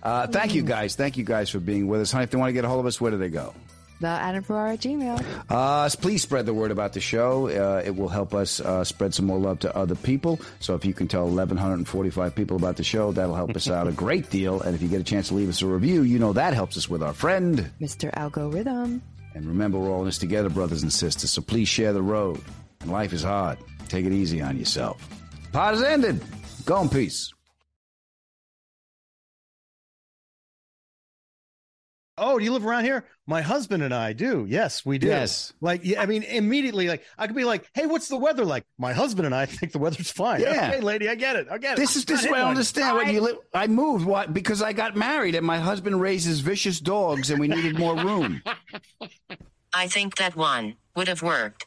Uh, 0.00 0.26
thank 0.28 0.54
you 0.54 0.62
guys. 0.62 0.94
Thank 0.94 1.16
you 1.16 1.24
guys 1.24 1.50
for 1.50 1.58
being 1.58 1.88
with 1.88 2.00
us. 2.00 2.12
Honey, 2.12 2.24
if 2.24 2.30
they 2.30 2.38
want 2.38 2.50
to 2.50 2.52
get 2.52 2.64
a 2.64 2.68
hold 2.68 2.80
of 2.80 2.86
us, 2.86 3.00
where 3.00 3.10
do 3.10 3.18
they 3.18 3.28
go? 3.28 3.52
The 4.00 4.06
Adam 4.06 4.44
Ferrara 4.44 4.76
Gmail. 4.76 5.24
Uh, 5.50 5.90
please 6.00 6.22
spread 6.22 6.46
the 6.46 6.54
word 6.54 6.70
about 6.70 6.92
the 6.92 7.00
show. 7.00 7.48
Uh, 7.48 7.82
it 7.84 7.96
will 7.96 8.08
help 8.08 8.32
us 8.32 8.60
uh, 8.60 8.84
spread 8.84 9.12
some 9.12 9.26
more 9.26 9.38
love 9.38 9.58
to 9.60 9.76
other 9.76 9.96
people. 9.96 10.38
So 10.60 10.76
if 10.76 10.84
you 10.84 10.94
can 10.94 11.08
tell 11.08 11.24
1,145 11.26 12.34
people 12.34 12.56
about 12.56 12.76
the 12.76 12.84
show, 12.84 13.10
that'll 13.10 13.34
help 13.34 13.56
us 13.56 13.68
out 13.68 13.88
a 13.88 13.92
great 13.92 14.30
deal. 14.30 14.60
And 14.60 14.76
if 14.76 14.82
you 14.82 14.88
get 14.88 15.00
a 15.00 15.04
chance 15.04 15.28
to 15.28 15.34
leave 15.34 15.48
us 15.48 15.62
a 15.62 15.66
review, 15.66 16.02
you 16.02 16.20
know 16.20 16.32
that 16.32 16.54
helps 16.54 16.76
us 16.76 16.88
with 16.88 17.02
our 17.02 17.12
friend. 17.12 17.68
Mr. 17.80 18.10
Algorithm. 18.14 19.02
And 19.38 19.46
remember, 19.46 19.78
we're 19.78 19.88
all 19.88 20.00
in 20.00 20.06
this 20.06 20.18
together, 20.18 20.48
brothers 20.48 20.82
and 20.82 20.92
sisters. 20.92 21.30
So 21.30 21.40
please 21.40 21.68
share 21.68 21.92
the 21.92 22.02
road. 22.02 22.40
And 22.80 22.90
life 22.90 23.12
is 23.12 23.22
hard. 23.22 23.56
Take 23.86 24.04
it 24.04 24.10
easy 24.12 24.42
on 24.42 24.58
yourself. 24.58 25.00
Pod 25.52 25.74
is 25.74 25.82
ended. 25.82 26.20
Go 26.64 26.80
in 26.80 26.88
peace. 26.88 27.32
Oh, 32.18 32.38
do 32.38 32.44
you 32.44 32.52
live 32.52 32.66
around 32.66 32.84
here? 32.84 33.04
My 33.26 33.40
husband 33.42 33.82
and 33.82 33.94
I 33.94 34.12
do. 34.12 34.46
Yes, 34.48 34.84
we 34.84 34.98
do. 34.98 35.06
Yes. 35.06 35.52
Like, 35.60 35.82
yeah, 35.84 36.00
I 36.02 36.06
mean, 36.06 36.22
immediately, 36.22 36.88
like, 36.88 37.04
I 37.18 37.26
could 37.26 37.36
be 37.36 37.44
like, 37.44 37.68
"Hey, 37.74 37.86
what's 37.86 38.08
the 38.08 38.16
weather 38.16 38.44
like?" 38.44 38.64
My 38.78 38.92
husband 38.92 39.26
and 39.26 39.34
I 39.34 39.46
think 39.46 39.72
the 39.72 39.78
weather's 39.78 40.10
fine. 40.10 40.40
Yeah. 40.40 40.70
Okay, 40.72 40.80
lady, 40.80 41.08
I 41.08 41.14
get 41.14 41.36
it. 41.36 41.46
I 41.50 41.58
get 41.58 41.78
it. 41.78 41.80
This 41.80 41.96
is 41.96 42.04
this 42.04 42.20
is 42.24 42.26
what 42.26 42.34
I 42.34 42.36
hit 42.36 42.40
don't 42.40 42.44
one. 42.46 42.50
understand. 42.50 42.96
What 42.96 43.12
you 43.12 43.20
li- 43.20 43.38
I 43.54 43.66
moved 43.66 44.04
what 44.06 44.32
because 44.34 44.62
I 44.62 44.72
got 44.72 44.96
married 44.96 45.34
and 45.34 45.46
my 45.46 45.58
husband 45.58 46.00
raises 46.00 46.40
vicious 46.40 46.80
dogs 46.80 47.30
and 47.30 47.38
we 47.38 47.48
needed 47.48 47.78
more 47.78 47.94
room. 47.96 48.42
I 49.72 49.86
think 49.86 50.16
that 50.16 50.34
one 50.34 50.76
would 50.96 51.08
have 51.08 51.22
worked. 51.22 51.66